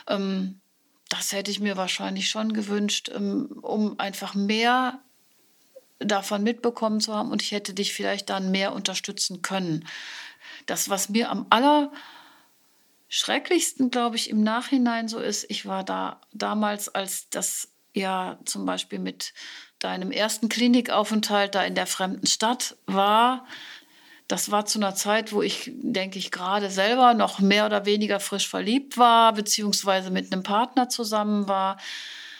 Ähm, 0.07 0.59
das 1.07 1.31
hätte 1.31 1.51
ich 1.51 1.61
mir 1.61 1.77
wahrscheinlich 1.77 2.29
schon 2.29 2.51
gewünscht, 2.51 3.09
ähm, 3.13 3.59
um 3.61 3.97
einfach 3.97 4.35
mehr 4.35 4.99
davon 5.99 6.43
mitbekommen 6.43 6.99
zu 6.99 7.15
haben 7.15 7.31
und 7.31 7.41
ich 7.41 7.51
hätte 7.51 7.73
dich 7.73 7.93
vielleicht 7.93 8.29
dann 8.29 8.51
mehr 8.51 8.73
unterstützen 8.73 9.41
können. 9.41 9.87
Das, 10.65 10.89
was 10.89 11.09
mir 11.09 11.31
am 11.31 11.47
allerschrecklichsten, 13.09 13.89
glaube 13.89 14.17
ich, 14.17 14.29
im 14.29 14.43
Nachhinein 14.43 15.07
so 15.07 15.19
ist, 15.19 15.45
ich 15.49 15.65
war 15.65 15.83
da 15.83 16.21
damals, 16.33 16.89
als 16.89 17.29
das 17.29 17.71
ja 17.97 18.39
zum 18.45 18.65
Beispiel 18.65 18.99
mit 18.99 19.33
deinem 19.79 20.12
ersten 20.12 20.49
Klinikaufenthalt 20.49 21.55
da 21.55 21.63
in 21.63 21.75
der 21.75 21.88
fremden 21.88 22.27
Stadt 22.27 22.77
war. 22.86 23.45
Das 24.27 24.51
war 24.51 24.65
zu 24.65 24.79
einer 24.79 24.95
Zeit, 24.95 25.31
wo 25.31 25.41
ich, 25.41 25.71
denke 25.73 26.19
ich, 26.19 26.31
gerade 26.31 26.69
selber 26.69 27.13
noch 27.13 27.39
mehr 27.39 27.65
oder 27.65 27.86
weniger 27.86 28.19
frisch 28.19 28.47
verliebt 28.47 28.97
war, 28.97 29.33
beziehungsweise 29.33 30.12
mit 30.12 30.31
einem 30.31 30.43
Partner 30.43 30.89
zusammen 30.89 31.47
war. 31.47 31.77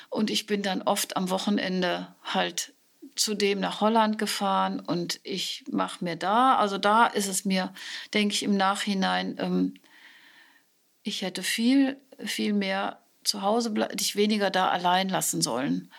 Und 0.10 0.30
ich 0.30 0.46
bin 0.48 0.64
dann 0.64 0.82
oft 0.82 1.16
am 1.16 1.30
Wochenende 1.30 2.16
halt 2.24 2.74
zu 3.16 3.34
dem 3.34 3.60
nach 3.60 3.82
Holland 3.82 4.18
gefahren 4.18 4.80
und 4.80 5.20
ich 5.24 5.64
mache 5.72 6.04
mir 6.04 6.16
da, 6.16 6.56
also 6.58 6.78
da 6.78 7.08
ist 7.08 7.28
es 7.28 7.46
mir, 7.46 7.74
denke 8.14 8.36
ich, 8.36 8.44
im 8.44 8.56
Nachhinein, 8.56 9.38
ähm, 9.40 9.74
ich 11.04 11.22
hätte 11.22 11.42
viel, 11.42 12.00
viel 12.26 12.54
mehr 12.54 13.00
zu 13.28 13.42
Hause, 13.42 13.72
dich 13.94 14.16
weniger 14.16 14.50
da 14.50 14.70
allein 14.70 15.10
lassen 15.10 15.42
sollen. 15.42 15.92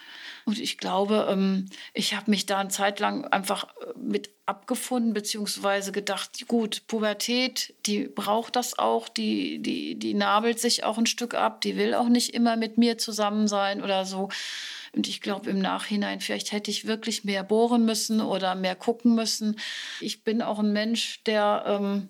Und 0.49 0.59
ich 0.59 0.79
glaube, 0.79 1.29
ähm, 1.31 1.69
ich 1.93 2.15
habe 2.15 2.31
mich 2.31 2.47
da 2.47 2.59
eine 2.59 2.71
Zeit 2.71 3.01
lang 3.01 3.27
einfach 3.27 3.65
äh, 3.65 3.99
mit 3.99 4.31
abgefunden, 4.47 5.13
beziehungsweise 5.13 5.93
gedacht, 5.93 6.49
gut, 6.49 6.87
Pubertät, 6.87 7.75
die 7.85 8.09
braucht 8.09 8.57
das 8.57 8.79
auch, 8.79 9.11
die, 9.11 9.59
die, 9.59 9.97
die 9.97 10.15
nabelt 10.15 10.59
sich 10.59 10.85
auch 10.85 10.97
ein 10.97 11.05
Stück 11.05 11.35
ab, 11.35 11.61
die 11.61 11.77
will 11.77 11.93
auch 11.93 12.09
nicht 12.09 12.33
immer 12.33 12.57
mit 12.57 12.79
mir 12.79 12.97
zusammen 12.97 13.47
sein 13.47 13.83
oder 13.83 14.07
so. 14.07 14.31
Und 14.93 15.07
ich 15.07 15.21
glaube 15.21 15.51
im 15.51 15.59
Nachhinein, 15.59 16.21
vielleicht 16.21 16.53
hätte 16.53 16.71
ich 16.71 16.87
wirklich 16.87 17.25
mehr 17.25 17.43
bohren 17.43 17.85
müssen 17.85 18.23
oder 18.23 18.55
mehr 18.55 18.75
gucken 18.75 19.15
müssen. 19.15 19.61
Ich 20.01 20.25
bin 20.25 20.41
auch 20.41 20.61
ein 20.61 20.73
Mensch, 20.73 21.23
der, 21.25 21.65
ähm, 21.67 22.09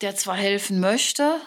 der 0.00 0.14
zwar 0.14 0.36
helfen 0.36 0.78
möchte, 0.78 1.40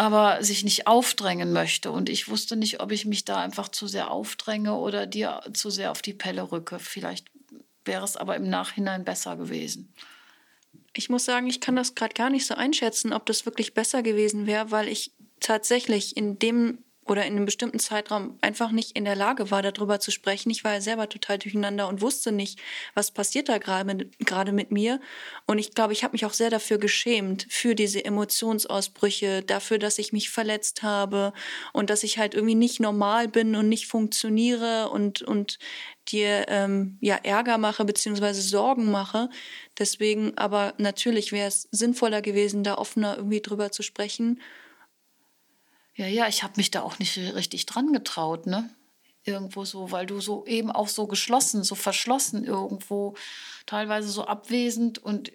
aber 0.00 0.42
sich 0.42 0.64
nicht 0.64 0.86
aufdrängen 0.86 1.52
möchte. 1.52 1.90
Und 1.90 2.08
ich 2.08 2.26
wusste 2.30 2.56
nicht, 2.56 2.80
ob 2.80 2.90
ich 2.90 3.04
mich 3.04 3.26
da 3.26 3.36
einfach 3.42 3.68
zu 3.68 3.86
sehr 3.86 4.10
aufdränge 4.10 4.74
oder 4.76 5.06
dir 5.06 5.42
zu 5.52 5.68
sehr 5.68 5.90
auf 5.90 6.00
die 6.00 6.14
Pelle 6.14 6.50
rücke. 6.50 6.78
Vielleicht 6.78 7.26
wäre 7.84 8.02
es 8.02 8.16
aber 8.16 8.34
im 8.34 8.48
Nachhinein 8.48 9.04
besser 9.04 9.36
gewesen. 9.36 9.92
Ich 10.96 11.10
muss 11.10 11.26
sagen, 11.26 11.48
ich 11.48 11.60
kann 11.60 11.76
das 11.76 11.94
gerade 11.94 12.14
gar 12.14 12.30
nicht 12.30 12.46
so 12.46 12.54
einschätzen, 12.54 13.12
ob 13.12 13.26
das 13.26 13.44
wirklich 13.44 13.74
besser 13.74 14.02
gewesen 14.02 14.46
wäre, 14.46 14.70
weil 14.70 14.88
ich 14.88 15.12
tatsächlich 15.38 16.16
in 16.16 16.38
dem 16.38 16.78
oder 17.10 17.26
in 17.26 17.34
einem 17.34 17.44
bestimmten 17.44 17.80
Zeitraum 17.80 18.38
einfach 18.40 18.70
nicht 18.70 18.96
in 18.96 19.04
der 19.04 19.16
Lage 19.16 19.50
war, 19.50 19.62
darüber 19.62 19.98
zu 19.98 20.12
sprechen. 20.12 20.48
Ich 20.50 20.62
war 20.62 20.74
ja 20.74 20.80
selber 20.80 21.08
total 21.08 21.38
durcheinander 21.38 21.88
und 21.88 22.02
wusste 22.02 22.30
nicht, 22.30 22.60
was 22.94 23.10
passiert 23.10 23.48
da 23.48 23.58
gerade 23.58 24.06
gerade 24.20 24.52
mit 24.52 24.70
mir. 24.70 25.00
Und 25.44 25.58
ich 25.58 25.74
glaube, 25.74 25.92
ich 25.92 26.04
habe 26.04 26.12
mich 26.12 26.24
auch 26.24 26.32
sehr 26.32 26.50
dafür 26.50 26.78
geschämt, 26.78 27.48
für 27.50 27.74
diese 27.74 28.04
Emotionsausbrüche, 28.04 29.42
dafür, 29.42 29.80
dass 29.80 29.98
ich 29.98 30.12
mich 30.12 30.30
verletzt 30.30 30.84
habe 30.84 31.32
und 31.72 31.90
dass 31.90 32.04
ich 32.04 32.16
halt 32.16 32.34
irgendwie 32.34 32.54
nicht 32.54 32.78
normal 32.78 33.26
bin 33.26 33.56
und 33.56 33.68
nicht 33.68 33.88
funktioniere 33.88 34.88
und, 34.90 35.20
und 35.22 35.58
dir 36.06 36.46
ähm, 36.46 36.96
ja 37.00 37.16
Ärger 37.16 37.58
mache 37.58 37.84
beziehungsweise 37.84 38.40
Sorgen 38.40 38.88
mache. 38.88 39.30
Deswegen, 39.80 40.38
aber 40.38 40.74
natürlich 40.78 41.32
wäre 41.32 41.48
es 41.48 41.66
sinnvoller 41.72 42.22
gewesen, 42.22 42.62
da 42.62 42.76
offener 42.76 43.16
irgendwie 43.16 43.40
drüber 43.40 43.72
zu 43.72 43.82
sprechen 43.82 44.40
ja, 46.00 46.06
ja, 46.06 46.28
ich 46.28 46.42
habe 46.42 46.54
mich 46.56 46.70
da 46.70 46.82
auch 46.82 46.98
nicht 46.98 47.16
richtig 47.18 47.66
dran 47.66 47.92
getraut, 47.92 48.46
ne? 48.46 48.70
Irgendwo 49.24 49.66
so, 49.66 49.92
weil 49.92 50.06
du 50.06 50.20
so 50.20 50.46
eben 50.46 50.70
auch 50.70 50.88
so 50.88 51.06
geschlossen, 51.06 51.62
so 51.62 51.74
verschlossen 51.74 52.44
irgendwo, 52.44 53.14
teilweise 53.66 54.08
so 54.08 54.24
abwesend 54.24 54.98
und 54.98 55.30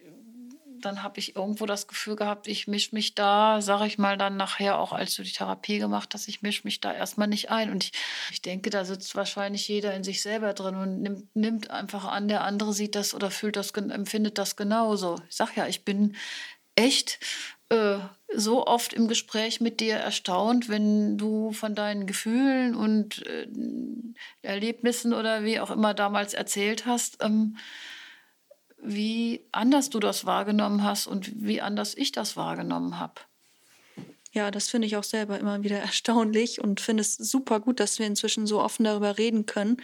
dann 0.81 1.03
habe 1.03 1.19
ich 1.19 1.35
irgendwo 1.35 1.65
das 1.65 1.87
Gefühl 1.87 2.15
gehabt, 2.15 2.47
ich 2.47 2.67
mische 2.67 2.93
mich 2.93 3.15
da, 3.15 3.61
sage 3.61 3.87
ich 3.87 3.97
mal 3.97 4.17
dann 4.17 4.37
nachher 4.37 4.79
auch, 4.79 4.91
als 4.91 5.15
du 5.15 5.23
die 5.23 5.31
Therapie 5.31 5.79
gemacht 5.79 6.13
hast, 6.13 6.27
ich 6.27 6.41
mische 6.41 6.61
mich 6.63 6.79
da 6.81 6.93
erstmal 6.93 7.27
nicht 7.27 7.49
ein. 7.49 7.71
Und 7.71 7.85
ich, 7.85 7.91
ich 8.31 8.41
denke, 8.41 8.69
da 8.69 8.85
sitzt 8.85 9.15
wahrscheinlich 9.15 9.67
jeder 9.67 9.93
in 9.93 10.03
sich 10.03 10.21
selber 10.21 10.53
drin 10.53 10.75
und 10.75 11.01
nimmt, 11.01 11.35
nimmt 11.35 11.69
einfach 11.71 12.05
an, 12.05 12.27
der 12.27 12.43
andere 12.43 12.73
sieht 12.73 12.95
das 12.95 13.13
oder 13.13 13.31
fühlt 13.31 13.55
das, 13.55 13.71
empfindet 13.71 14.37
das 14.37 14.55
genauso. 14.55 15.19
Ich 15.29 15.35
sage 15.35 15.53
ja, 15.55 15.67
ich 15.67 15.85
bin 15.85 16.15
echt 16.75 17.19
äh, 17.69 17.97
so 18.33 18.67
oft 18.67 18.93
im 18.93 19.07
Gespräch 19.07 19.61
mit 19.61 19.79
dir 19.79 19.95
erstaunt, 19.95 20.69
wenn 20.69 21.17
du 21.17 21.51
von 21.51 21.75
deinen 21.75 22.05
Gefühlen 22.05 22.75
und 22.75 23.25
äh, 23.25 23.47
Erlebnissen 24.41 25.13
oder 25.13 25.43
wie 25.43 25.59
auch 25.59 25.71
immer 25.71 25.93
damals 25.93 26.33
erzählt 26.33 26.85
hast, 26.85 27.23
ähm, 27.23 27.57
wie 28.77 29.47
anders 29.51 29.89
du 29.89 29.99
das 29.99 30.25
wahrgenommen 30.25 30.83
hast 30.83 31.07
und 31.07 31.31
wie 31.43 31.61
anders 31.61 31.95
ich 31.95 32.11
das 32.11 32.37
wahrgenommen 32.37 32.99
habe. 32.99 33.21
Ja, 34.31 34.51
das 34.51 34.67
finde 34.67 34.85
ich 34.85 34.97
auch 34.97 35.03
selber 35.03 35.39
immer 35.39 35.63
wieder 35.63 35.79
erstaunlich 35.79 36.61
und 36.61 36.81
finde 36.81 37.01
es 37.01 37.15
super 37.15 37.59
gut, 37.59 37.79
dass 37.79 37.99
wir 37.99 38.05
inzwischen 38.05 38.47
so 38.47 38.61
offen 38.61 38.83
darüber 38.83 39.17
reden 39.17 39.45
können. 39.45 39.77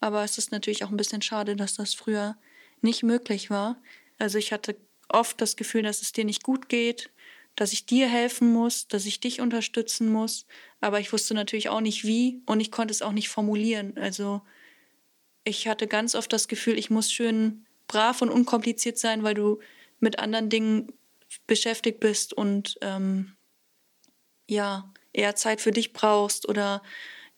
Aber 0.00 0.24
es 0.24 0.36
ist 0.36 0.50
natürlich 0.50 0.84
auch 0.84 0.90
ein 0.90 0.96
bisschen 0.96 1.22
schade, 1.22 1.54
dass 1.56 1.74
das 1.74 1.94
früher 1.94 2.36
nicht 2.80 3.04
möglich 3.04 3.48
war. 3.48 3.76
Also 4.18 4.38
ich 4.38 4.52
hatte 4.52 4.76
oft 5.08 5.40
das 5.40 5.56
Gefühl, 5.56 5.82
dass 5.82 6.02
es 6.02 6.12
dir 6.12 6.24
nicht 6.24 6.42
gut 6.42 6.68
geht, 6.68 7.10
dass 7.56 7.72
ich 7.72 7.86
dir 7.86 8.08
helfen 8.08 8.52
muss, 8.52 8.88
dass 8.88 9.06
ich 9.06 9.20
dich 9.20 9.40
unterstützen 9.40 10.10
muss. 10.10 10.46
Aber 10.80 11.00
ich 11.00 11.12
wusste 11.12 11.34
natürlich 11.34 11.68
auch 11.68 11.80
nicht 11.80 12.04
wie 12.04 12.42
und 12.46 12.60
ich 12.60 12.70
konnte 12.70 12.92
es 12.92 13.02
auch 13.02 13.12
nicht 13.12 13.28
formulieren. 13.28 13.96
Also 13.98 14.42
ich 15.44 15.68
hatte 15.68 15.86
ganz 15.86 16.14
oft 16.14 16.32
das 16.32 16.48
Gefühl, 16.48 16.78
ich 16.78 16.90
muss 16.90 17.12
schön 17.12 17.66
brav 17.88 18.22
und 18.22 18.30
unkompliziert 18.30 18.98
sein, 18.98 19.22
weil 19.22 19.34
du 19.34 19.58
mit 20.00 20.18
anderen 20.18 20.48
Dingen 20.48 20.92
beschäftigt 21.46 22.00
bist 22.00 22.32
und 22.32 22.78
ähm, 22.80 23.32
ja, 24.48 24.92
eher 25.12 25.36
Zeit 25.36 25.60
für 25.60 25.72
dich 25.72 25.92
brauchst 25.92 26.48
oder 26.48 26.82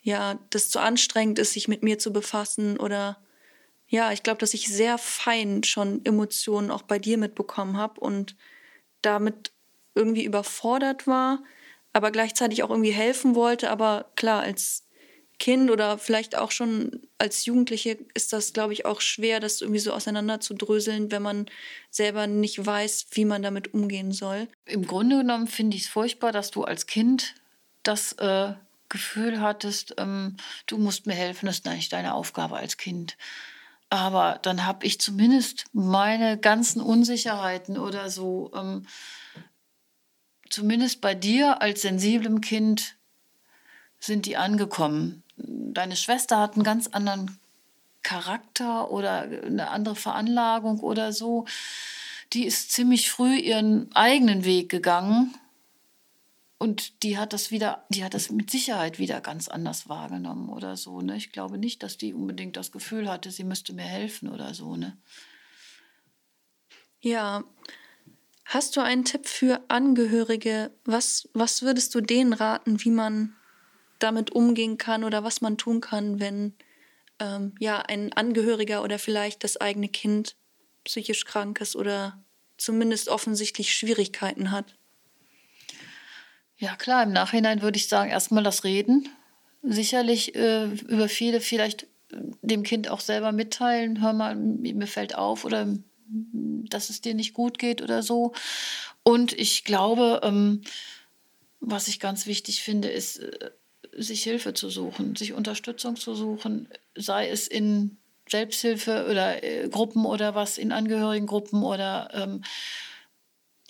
ja, 0.01 0.39
das 0.51 0.71
zu 0.71 0.81
anstrengend 0.81 1.39
ist, 1.39 1.53
sich 1.53 1.67
mit 1.67 1.83
mir 1.83 1.99
zu 1.99 2.13
befassen 2.13 2.79
oder 2.79 3.23
ja, 3.87 4.13
ich 4.13 4.23
glaube, 4.23 4.39
dass 4.39 4.55
ich 4.55 4.69
sehr 4.69 4.99
fein 4.99 5.63
schon 5.63 6.05
Emotionen 6.05 6.71
auch 6.71 6.83
bei 6.83 6.99
dir 6.99 7.19
mitbekommen 7.19 7.77
habe 7.77 8.01
und 8.01 8.37
damit 9.03 9.54
irgendwie 9.95 10.25
überfordert 10.25 11.07
war, 11.07 11.43
aber 11.93 12.11
gleichzeitig 12.11 12.63
auch 12.63 12.71
irgendwie 12.71 12.93
helfen 12.93 13.35
wollte. 13.35 13.71
Aber 13.71 14.11
klar, 14.17 14.43
als 14.43 14.85
Kind 15.39 15.71
oder 15.71 15.99
vielleicht 15.99 16.37
auch 16.37 16.51
schon 16.51 17.03
als 17.19 17.45
Jugendliche 17.45 17.99
ist 18.15 18.33
das, 18.33 18.53
glaube 18.53 18.73
ich, 18.73 18.87
auch 18.87 19.01
schwer, 19.01 19.41
das 19.41 19.61
irgendwie 19.61 19.81
so 19.81 19.93
auseinanderzudröseln, 19.93 21.11
wenn 21.11 21.23
man 21.23 21.47
selber 21.91 22.27
nicht 22.27 22.65
weiß, 22.65 23.07
wie 23.13 23.25
man 23.25 23.43
damit 23.43 23.75
umgehen 23.75 24.13
soll. 24.13 24.49
Im 24.65 24.87
Grunde 24.87 25.19
genommen 25.19 25.49
finde 25.49 25.77
ich 25.77 25.85
es 25.85 25.89
furchtbar, 25.89 26.33
dass 26.33 26.51
du 26.51 26.65
als 26.65 26.87
Kind 26.87 27.35
das 27.83 28.13
äh, 28.15 28.55
Gefühl 28.89 29.41
hattest, 29.41 29.95
ähm, 29.99 30.37
du 30.67 30.79
musst 30.79 31.07
mir 31.07 31.15
helfen, 31.15 31.47
das 31.47 31.57
ist 31.57 31.67
eigentlich 31.67 31.89
deine 31.89 32.15
Aufgabe 32.15 32.57
als 32.57 32.77
Kind. 32.77 33.17
Aber 33.91 34.39
dann 34.43 34.67
habe 34.67 34.87
ich 34.87 35.01
zumindest 35.01 35.65
meine 35.73 36.39
ganzen 36.39 36.81
Unsicherheiten 36.81 37.77
oder 37.77 38.09
so, 38.09 38.53
ähm, 38.55 38.87
zumindest 40.55 41.01
bei 41.01 41.17
dir 41.17 41.61
als 41.61 41.83
sensiblem 41.83 42.41
Kind, 42.41 42.95
sind 43.99 44.25
die 44.25 44.37
angekommen. 44.37 45.25
Deine 45.37 45.97
Schwester 45.97 46.39
hat 46.39 46.55
einen 46.55 46.63
ganz 46.63 46.87
anderen 46.87 47.41
Charakter 48.05 48.91
oder 48.93 49.23
eine 49.23 49.71
andere 49.71 49.97
Veranlagung 49.97 50.79
oder 50.79 51.13
so. 51.13 51.47
Die 52.33 52.45
ist 52.45 52.71
ziemlich 52.71 53.11
früh 53.11 53.37
ihren 53.37 53.93
eigenen 53.97 54.45
Weg 54.45 54.69
gegangen 54.69 55.35
und 56.59 57.03
die 57.03 57.19
hat 57.19 57.33
das 57.33 57.51
wieder, 57.51 57.85
die 57.89 58.05
hat 58.05 58.15
das 58.15 58.31
mit 58.31 58.49
Sicherheit 58.49 59.01
wieder 59.01 59.21
ganz 59.21 59.49
anders 59.49 59.89
wahrgenommen 59.89 60.51
oder 60.51 60.77
so. 60.77 61.01
Ne? 61.01 61.17
Ich 61.17 61.33
glaube 61.33 61.59
nicht, 61.59 61.83
dass 61.83 61.99
die 61.99 62.15
unbedingt 62.15 62.57
das 62.57 62.71
Gefühl 62.71 63.11
hatte, 63.11 63.33
sie 63.33 63.45
müsste 63.45 63.73
mir 63.73 63.83
helfen 63.83 64.29
oder 64.29 64.55
so. 64.55 64.77
Ne? 64.77 64.97
Ja. 67.01 67.43
Hast 68.55 68.77
du 68.77 68.81
einen 68.81 69.05
Tipp 69.05 69.27
für 69.27 69.65
Angehörige? 69.67 70.71
Was, 70.85 71.29
was 71.35 71.63
würdest 71.63 71.93
du 71.93 72.01
denen 72.01 72.33
raten, 72.33 72.85
wie 72.85 72.91
man 72.91 73.35
damit 73.99 74.31
umgehen 74.31 74.79
kann 74.79 75.03
oder 75.03 75.25
was 75.25 75.41
man 75.41 75.59
tun 75.59 75.81
kann, 75.81 76.21
wenn 76.21 76.55
ähm, 77.19 77.57
ja 77.59 77.81
ein 77.81 78.13
Angehöriger 78.13 78.85
oder 78.85 79.01
vielleicht 79.01 79.43
das 79.43 79.57
eigene 79.57 79.89
Kind 79.89 80.37
psychisch 80.85 81.25
krank 81.25 81.61
ist 81.61 81.75
oder 81.75 82.23
zumindest 82.57 83.09
offensichtlich 83.09 83.75
Schwierigkeiten 83.75 84.53
hat? 84.53 84.77
Ja, 86.57 86.77
klar, 86.77 87.03
im 87.03 87.13
Nachhinein 87.13 87.61
würde 87.61 87.77
ich 87.77 87.89
sagen, 87.89 88.13
erstmal 88.13 88.45
das 88.45 88.63
Reden. 88.63 89.09
Sicherlich 89.65 90.37
äh, 90.37 90.67
über 90.67 91.09
viele 91.09 91.41
vielleicht 91.41 91.89
äh, 92.13 92.19
dem 92.43 92.63
Kind 92.63 92.89
auch 92.89 93.01
selber 93.01 93.33
mitteilen, 93.33 94.01
hör 94.01 94.13
mal, 94.13 94.37
mir 94.37 94.87
fällt 94.87 95.17
auf 95.17 95.45
oder 95.45 95.77
dass 96.75 96.91
es 96.91 97.01
dir 97.01 97.15
nicht 97.15 97.33
gut 97.33 97.59
geht 97.59 97.81
oder 97.81 98.03
so. 98.03 98.33
Und 99.03 99.33
ich 99.33 99.65
glaube, 99.65 100.21
ähm, 100.23 100.63
was 101.61 101.89
ich 101.89 102.01
ganz 102.01 102.27
wichtig 102.27 102.63
finde, 102.63 102.89
ist, 102.89 103.19
äh, 103.19 103.51
sich 103.97 104.23
Hilfe 104.25 104.55
zu 104.55 104.71
suchen, 104.71 105.15
sich 105.17 105.33
Unterstützung 105.33 105.97
zu 105.97 106.15
suchen, 106.15 106.69
sei 106.97 107.29
es 107.29 107.47
in 107.47 107.97
Selbsthilfe 108.29 109.07
oder 109.09 109.43
äh, 109.45 109.69
Gruppen 109.69 110.05
oder 110.05 110.35
was, 110.35 110.59
in 110.59 110.73
Angehörigengruppen 110.73 111.63
oder 111.63 112.09
ähm, 112.13 112.43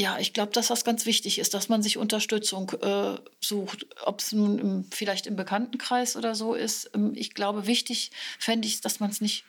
ja, 0.01 0.19
ich 0.19 0.33
glaube, 0.33 0.51
dass 0.53 0.69
das 0.69 0.85
ganz 0.85 1.07
wichtig 1.07 1.39
ist, 1.39 1.55
dass 1.55 1.69
man 1.69 1.83
sich 1.83 1.99
Unterstützung 1.99 2.71
äh, 2.81 3.17
sucht, 3.41 3.87
ob 4.05 4.21
es 4.21 4.33
nun 4.33 4.59
im, 4.59 4.85
vielleicht 4.91 5.29
im 5.29 5.37
Bekanntenkreis 5.37 6.17
oder 6.17 6.35
so 6.35 6.55
ist. 6.55 6.91
Ähm, 6.95 7.13
ich 7.15 7.35
glaube, 7.35 7.67
wichtig 7.67 8.11
fände 8.39 8.67
ich 8.67 8.75
es, 8.75 8.81
dass 8.81 8.99
man 8.99 9.11
es 9.11 9.21
nicht 9.21 9.45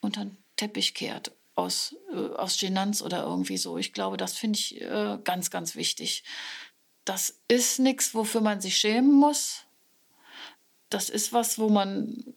unter 0.00 0.24
den 0.24 0.36
Teppich 0.56 0.94
kehrt 0.94 1.32
aus, 1.54 1.96
äh, 2.12 2.34
aus 2.34 2.58
Genanz 2.58 3.02
oder 3.02 3.24
irgendwie 3.24 3.56
so. 3.56 3.78
Ich 3.78 3.92
glaube, 3.92 4.16
das 4.16 4.34
finde 4.34 4.58
ich 4.58 4.80
äh, 4.80 5.18
ganz, 5.24 5.50
ganz 5.50 5.76
wichtig. 5.76 6.24
Das 7.04 7.40
ist 7.48 7.78
nichts, 7.78 8.14
wofür 8.14 8.40
man 8.40 8.60
sich 8.60 8.76
schämen 8.76 9.12
muss. 9.12 9.64
Das 10.88 11.08
ist 11.08 11.32
was, 11.32 11.58
wo 11.58 11.68
man 11.68 12.34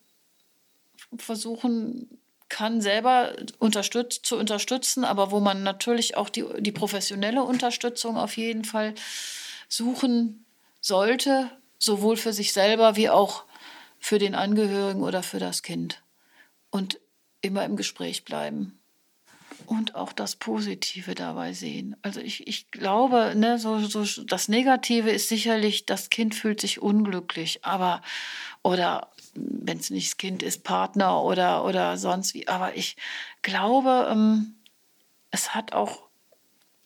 versuchen 1.18 2.20
kann, 2.50 2.82
selber 2.82 3.36
unterstützt, 3.60 4.26
zu 4.26 4.38
unterstützen, 4.38 5.04
aber 5.04 5.32
wo 5.32 5.40
man 5.40 5.64
natürlich 5.64 6.18
auch 6.18 6.30
die, 6.30 6.46
die 6.60 6.72
professionelle 6.72 7.44
Unterstützung 7.44 8.18
auf 8.18 8.38
jeden 8.38 8.66
Fall 8.66 8.94
suchen 9.68 10.46
sollte, 10.80 11.50
sowohl 11.80 12.18
für 12.18 12.34
sich 12.34 12.54
selber 12.54 12.96
wie 12.96 13.10
auch 13.10 13.44
für 14.00 14.20
den 14.20 14.36
Angehörigen 14.36 15.04
oder 15.04 15.24
für 15.24 15.40
das 15.40 15.64
Kind. 15.64 16.04
Und 16.70 17.00
immer 17.42 17.66
im 17.66 17.76
Gespräch 17.76 18.26
bleiben. 18.26 18.80
Und 19.66 19.96
auch 19.96 20.14
das 20.14 20.36
Positive 20.36 21.16
dabei 21.16 21.54
sehen. 21.54 21.96
Also 22.02 22.20
ich, 22.20 22.48
ich 22.48 22.72
glaube, 22.72 23.34
ne, 23.36 23.58
so, 23.58 23.80
so, 23.80 24.24
das 24.24 24.48
Negative 24.48 25.10
ist 25.10 25.30
sicherlich, 25.30 25.86
das 25.86 26.10
Kind 26.10 26.36
fühlt 26.36 26.62
sich 26.62 26.82
unglücklich, 26.82 27.64
aber 27.64 28.02
oder 28.64 29.12
wenn 29.36 29.78
es 29.78 29.90
nicht 29.90 30.08
das 30.08 30.18
Kind 30.18 30.44
ist, 30.44 30.64
Partner 30.64 31.22
oder, 31.24 31.66
oder 31.66 31.98
sonst 31.98 32.34
wie. 32.34 32.48
Aber 32.48 32.76
ich 32.76 32.96
glaube, 33.42 34.08
ähm, 34.12 34.56
es, 35.32 35.54
hat 35.54 35.74
auch, 35.74 36.04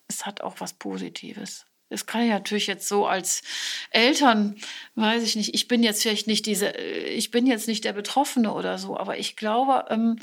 es 0.07 0.25
hat 0.25 0.41
auch 0.41 0.55
was 0.59 0.73
Positives. 0.73 1.65
Das 1.89 2.05
kann 2.05 2.21
ich 2.21 2.29
natürlich 2.29 2.67
jetzt 2.67 2.87
so 2.87 3.07
als 3.07 3.41
Eltern, 3.89 4.57
weiß 4.95 5.23
ich 5.23 5.35
nicht, 5.35 5.55
ich 5.55 5.67
bin 5.67 5.81
jetzt 5.81 6.03
vielleicht 6.03 6.27
nicht 6.27 6.45
diese, 6.45 6.69
ich 6.71 7.31
bin 7.31 7.47
jetzt 7.47 7.67
nicht 7.67 7.83
der 7.83 7.93
Betroffene 7.93 8.53
oder 8.53 8.77
so, 8.77 8.95
aber 8.95 9.17
ich 9.17 9.35
glaube, 9.35 9.85
ähm, 9.89 10.19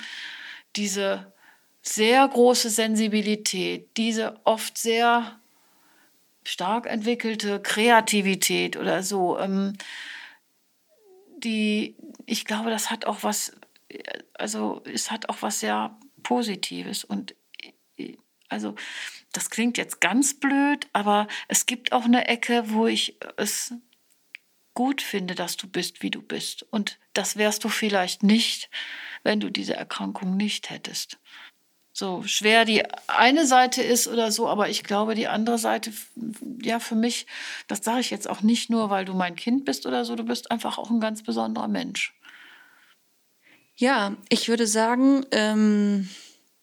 diese 0.77 1.33
sehr 1.87 2.27
große 2.27 2.71
Sensibilität, 2.71 3.97
diese 3.97 4.41
oft 4.45 4.77
sehr 4.77 5.41
stark 6.45 6.87
entwickelte 6.87 7.61
Kreativität 7.61 8.77
oder 8.77 9.03
so, 9.03 9.39
ähm, 9.39 9.75
die, 11.39 11.97
ich 12.25 12.45
glaube, 12.45 12.71
das 12.71 12.91
hat 12.91 13.05
auch 13.05 13.23
was, 13.23 13.53
also 14.35 14.83
es 14.85 15.11
hat 15.11 15.29
auch 15.29 15.43
was 15.43 15.61
sehr 15.61 15.97
Positives 16.23 17.05
und 17.05 17.35
also 18.49 18.75
das 19.33 19.51
klingt 19.51 19.77
jetzt 19.77 20.01
ganz 20.01 20.39
blöd, 20.39 20.87
aber 20.93 21.27
es 21.49 21.67
gibt 21.67 21.93
auch 21.93 22.05
eine 22.05 22.29
Ecke, 22.29 22.71
wo 22.71 22.87
ich 22.87 23.17
es 23.37 23.75
gut 24.75 25.03
finde, 25.03 25.35
dass 25.35 25.57
du 25.57 25.69
bist, 25.69 26.03
wie 26.03 26.11
du 26.11 26.23
bist. 26.23 26.63
Und 26.71 26.99
das 27.13 27.37
wärst 27.37 27.65
du 27.65 27.69
vielleicht 27.69 28.23
nicht, 28.23 28.71
wenn 29.25 29.41
du 29.41 29.51
diese 29.51 29.75
Erkrankung 29.75 30.37
nicht 30.37 30.71
hättest. 30.71 31.19
So 31.99 32.23
schwer 32.27 32.67
die 32.67 32.83
eine 33.07 33.47
Seite 33.47 33.83
ist 33.83 34.07
oder 34.07 34.31
so, 34.31 34.49
aber 34.49 34.69
ich 34.69 34.85
glaube, 34.85 35.15
die 35.15 35.29
andere 35.29 35.57
Seite, 35.57 35.95
ja, 36.63 36.79
für 36.79 36.95
mich, 36.95 37.27
das 37.69 37.83
sage 37.83 38.01
ich 38.01 38.11
jetzt 38.11 38.29
auch 38.29 38.43
nicht 38.43 38.69
nur, 38.69 38.91
weil 38.91 39.07
du 39.07 39.15
mein 39.15 39.35
Kind 39.35 39.65
bist 39.65 39.87
oder 39.87 40.05
so, 40.05 40.15
du 40.15 40.23
bist 40.23 40.51
einfach 40.51 40.77
auch 40.77 40.91
ein 40.91 41.01
ganz 41.01 41.23
besonderer 41.23 41.69
Mensch. 41.69 42.15
Ja, 43.77 44.15
ich 44.29 44.51
würde 44.51 44.67
sagen, 44.67 45.25
ähm, 45.31 46.11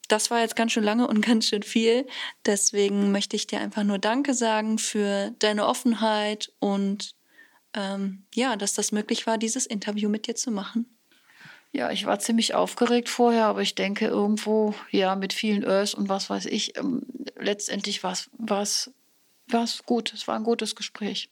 das 0.08 0.30
war 0.30 0.40
jetzt 0.40 0.56
ganz 0.56 0.72
schön 0.72 0.84
lange 0.84 1.08
und 1.08 1.22
ganz 1.26 1.48
schön 1.48 1.64
viel. 1.64 2.06
Deswegen 2.46 3.12
möchte 3.12 3.36
ich 3.36 3.48
dir 3.48 3.60
einfach 3.60 3.84
nur 3.84 3.98
Danke 3.98 4.36
sagen 4.36 4.78
für 4.78 5.32
deine 5.40 5.66
Offenheit 5.66 6.52
und 6.60 7.16
ähm, 7.74 8.28
ja, 8.36 8.56
dass 8.56 8.76
das 8.76 8.92
möglich 8.92 9.26
war, 9.26 9.40
dieses 9.40 9.66
Interview 9.66 10.10
mit 10.10 10.28
dir 10.28 10.36
zu 10.36 10.52
machen. 10.52 10.86
Ja, 11.74 11.90
ich 11.90 12.06
war 12.06 12.20
ziemlich 12.20 12.54
aufgeregt 12.54 13.10
vorher, 13.10 13.46
aber 13.48 13.62
ich 13.64 13.74
denke 13.74 14.06
irgendwo, 14.06 14.76
ja, 14.92 15.16
mit 15.16 15.34
vielen 15.34 15.64
Ös 15.64 15.96
und 15.96 16.08
was 16.08 16.30
weiß 16.30 16.46
ich, 16.46 16.78
ähm, 16.78 17.02
letztendlich 17.36 18.04
war 18.04 18.12
es 18.12 19.84
gut. 19.86 20.14
Es 20.14 20.28
war 20.28 20.36
ein 20.36 20.44
gutes 20.44 20.76
Gespräch. 20.76 21.30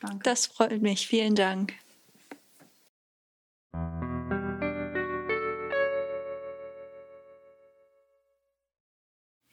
Danke. 0.00 0.20
Das 0.22 0.46
freut 0.46 0.80
mich. 0.80 1.08
Vielen 1.08 1.34
Dank. 1.34 1.74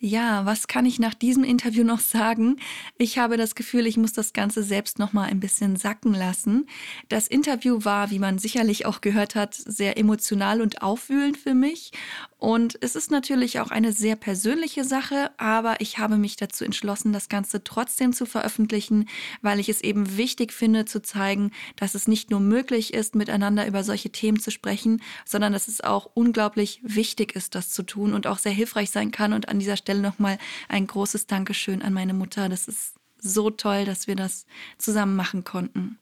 Ja, 0.02 0.46
was 0.46 0.68
kann 0.68 0.86
ich 0.86 0.98
nach 1.00 1.14
diesem 1.14 1.44
Interview 1.44 1.84
noch 1.84 2.00
sagen? 2.00 2.56
Ich 2.98 3.18
habe 3.18 3.36
das 3.36 3.54
Gefühl, 3.54 3.86
ich 3.86 3.98
muss 3.98 4.14
das 4.14 4.32
Ganze 4.32 4.64
selbst 4.64 4.98
noch 4.98 5.12
mal 5.12 5.26
ein 5.26 5.42
bisschen 5.42 5.76
sacken 5.76 6.14
lassen. 6.14 6.68
Das 7.10 7.28
Interview 7.28 7.84
war, 7.84 8.10
wie 8.10 8.20
man 8.20 8.38
sicherlich 8.40 8.86
auch 8.86 9.02
gehört 9.02 9.36
hat, 9.36 9.54
sehr 9.56 9.98
emotional 9.98 10.62
und 10.62 10.82
aufwühlend 10.82 11.36
für 11.36 11.54
mich. 11.54 11.92
Und 12.40 12.78
es 12.82 12.96
ist 12.96 13.12
natürlich 13.12 13.60
auch 13.60 13.70
eine 13.70 13.92
sehr 13.92 14.16
persönliche 14.16 14.86
Sache, 14.86 15.30
aber 15.38 15.82
ich 15.82 15.98
habe 15.98 16.16
mich 16.16 16.38
dazu 16.38 16.64
entschlossen, 16.64 17.12
das 17.12 17.28
Ganze 17.28 17.66
trotzdem 17.66 18.14
zu 18.14 18.26
veröffentlichen, 18.26 19.10
weil 19.42 19.60
ich 19.60 19.68
es 19.68 19.82
eben 19.82 20.16
wichtig 20.16 20.54
finde 20.54 20.86
zu 20.86 21.02
zeigen, 21.02 21.52
dass 21.76 21.96
es 21.96 22.08
nicht 22.08 22.32
nur 22.32 22.40
möglich 22.40 22.94
ist, 22.94 23.14
miteinander 23.14 23.68
über 23.68 23.84
solche 23.84 24.10
Themen 24.12 24.40
zu 24.40 24.52
sprechen, 24.52 25.02
sondern 25.26 25.52
dass 25.52 25.68
es 25.68 25.82
auch 25.82 26.10
unglaublich 26.14 26.80
wichtig 26.82 27.36
ist, 27.36 27.56
das 27.56 27.72
zu 27.72 27.84
tun 27.84 28.14
und 28.14 28.26
auch 28.26 28.38
sehr 28.38 28.54
hilfreich 28.54 28.90
sein 28.90 29.12
kann. 29.12 29.34
Und 29.34 29.50
an 29.50 29.60
dieser 29.60 29.76
Stelle 29.76 30.02
nochmal 30.02 30.38
ein 30.70 30.88
großes 30.88 31.28
Dankeschön 31.28 31.82
an 31.82 31.92
meine 31.92 32.14
Mutter. 32.14 32.48
Das 32.48 32.70
ist 32.70 32.94
so 33.18 33.50
toll, 33.50 33.84
dass 33.84 34.08
wir 34.08 34.16
das 34.16 34.46
zusammen 34.78 35.18
machen 35.18 35.44
konnten. 35.44 36.00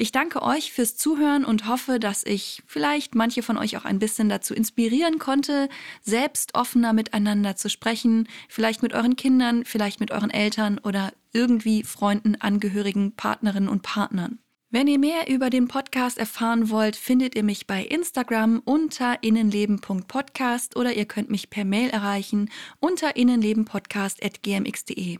Ich 0.00 0.10
danke 0.12 0.40
euch 0.40 0.72
fürs 0.72 0.96
Zuhören 0.96 1.44
und 1.44 1.68
hoffe, 1.68 2.00
dass 2.00 2.24
ich 2.24 2.62
vielleicht 2.64 3.14
manche 3.14 3.42
von 3.42 3.58
euch 3.58 3.76
auch 3.76 3.84
ein 3.84 3.98
bisschen 3.98 4.30
dazu 4.30 4.54
inspirieren 4.54 5.18
konnte, 5.18 5.68
selbst 6.00 6.54
offener 6.54 6.94
miteinander 6.94 7.54
zu 7.54 7.68
sprechen, 7.68 8.26
vielleicht 8.48 8.82
mit 8.82 8.94
euren 8.94 9.16
Kindern, 9.16 9.66
vielleicht 9.66 10.00
mit 10.00 10.10
euren 10.10 10.30
Eltern 10.30 10.78
oder 10.78 11.12
irgendwie 11.34 11.84
Freunden, 11.84 12.40
Angehörigen, 12.40 13.14
Partnerinnen 13.14 13.68
und 13.68 13.82
Partnern. 13.82 14.38
Wenn 14.70 14.86
ihr 14.86 14.98
mehr 14.98 15.28
über 15.28 15.50
den 15.50 15.68
Podcast 15.68 16.16
erfahren 16.16 16.70
wollt, 16.70 16.96
findet 16.96 17.34
ihr 17.34 17.44
mich 17.44 17.66
bei 17.66 17.84
Instagram 17.84 18.62
unter 18.64 19.22
innenleben.podcast 19.22 20.76
oder 20.76 20.94
ihr 20.94 21.04
könnt 21.04 21.28
mich 21.28 21.50
per 21.50 21.66
Mail 21.66 21.90
erreichen 21.90 22.48
unter 22.80 23.16
innenlebenpodcast.gmx.de. 23.16 25.18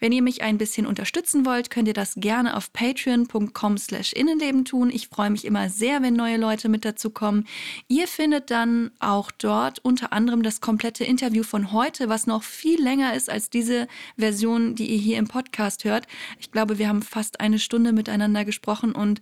Wenn 0.00 0.12
ihr 0.12 0.22
mich 0.22 0.42
ein 0.42 0.58
bisschen 0.58 0.86
unterstützen 0.86 1.44
wollt, 1.44 1.70
könnt 1.70 1.88
ihr 1.88 1.94
das 1.94 2.14
gerne 2.16 2.56
auf 2.56 2.72
patreon.com 2.72 3.78
slash 3.78 4.12
innenleben 4.12 4.64
tun. 4.64 4.90
Ich 4.92 5.08
freue 5.08 5.30
mich 5.30 5.44
immer 5.44 5.68
sehr, 5.70 6.02
wenn 6.02 6.14
neue 6.14 6.36
Leute 6.36 6.68
mit 6.68 6.84
dazu 6.84 7.10
kommen. 7.10 7.46
Ihr 7.88 8.08
findet 8.08 8.50
dann 8.50 8.90
auch 9.00 9.30
dort 9.30 9.78
unter 9.80 10.12
anderem 10.12 10.42
das 10.42 10.60
komplette 10.60 11.04
Interview 11.04 11.42
von 11.42 11.72
heute, 11.72 12.08
was 12.08 12.26
noch 12.26 12.42
viel 12.42 12.82
länger 12.82 13.14
ist 13.14 13.30
als 13.30 13.50
diese 13.50 13.88
Version, 14.16 14.74
die 14.74 14.90
ihr 14.90 14.98
hier 14.98 15.18
im 15.18 15.28
Podcast 15.28 15.84
hört. 15.84 16.06
Ich 16.38 16.52
glaube, 16.52 16.78
wir 16.78 16.88
haben 16.88 17.02
fast 17.02 17.40
eine 17.40 17.58
Stunde 17.58 17.92
miteinander 17.92 18.44
gesprochen 18.44 18.92
und 18.92 19.20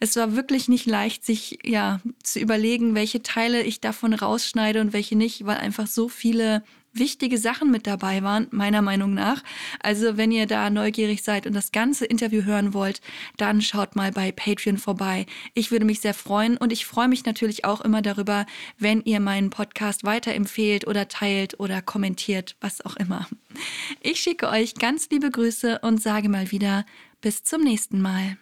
es 0.00 0.16
war 0.16 0.34
wirklich 0.34 0.68
nicht 0.68 0.86
leicht, 0.86 1.24
sich 1.24 1.58
ja 1.64 2.00
zu 2.22 2.38
überlegen, 2.38 2.94
welche 2.94 3.22
Teile 3.22 3.62
ich 3.62 3.80
davon 3.80 4.14
rausschneide 4.14 4.80
und 4.80 4.92
welche 4.92 5.16
nicht, 5.16 5.46
weil 5.46 5.58
einfach 5.58 5.86
so 5.86 6.08
viele 6.08 6.62
wichtige 6.92 7.38
Sachen 7.38 7.70
mit 7.70 7.86
dabei 7.86 8.22
waren, 8.22 8.48
meiner 8.50 8.82
Meinung 8.82 9.14
nach. 9.14 9.42
Also 9.80 10.16
wenn 10.16 10.30
ihr 10.30 10.46
da 10.46 10.70
neugierig 10.70 11.22
seid 11.22 11.46
und 11.46 11.54
das 11.54 11.72
ganze 11.72 12.04
Interview 12.04 12.44
hören 12.44 12.74
wollt, 12.74 13.00
dann 13.36 13.62
schaut 13.62 13.96
mal 13.96 14.12
bei 14.12 14.32
Patreon 14.32 14.78
vorbei. 14.78 15.26
Ich 15.54 15.70
würde 15.70 15.84
mich 15.84 16.00
sehr 16.00 16.14
freuen 16.14 16.56
und 16.56 16.72
ich 16.72 16.86
freue 16.86 17.08
mich 17.08 17.24
natürlich 17.24 17.64
auch 17.64 17.80
immer 17.80 18.02
darüber, 18.02 18.46
wenn 18.78 19.02
ihr 19.02 19.20
meinen 19.20 19.50
Podcast 19.50 20.04
weiterempfehlt 20.04 20.86
oder 20.86 21.08
teilt 21.08 21.58
oder 21.60 21.82
kommentiert, 21.82 22.56
was 22.60 22.84
auch 22.84 22.96
immer. 22.96 23.28
Ich 24.00 24.20
schicke 24.20 24.48
euch 24.48 24.74
ganz 24.74 25.08
liebe 25.10 25.30
Grüße 25.30 25.80
und 25.80 26.02
sage 26.02 26.28
mal 26.28 26.50
wieder 26.50 26.84
bis 27.20 27.44
zum 27.44 27.62
nächsten 27.62 28.00
Mal. 28.00 28.36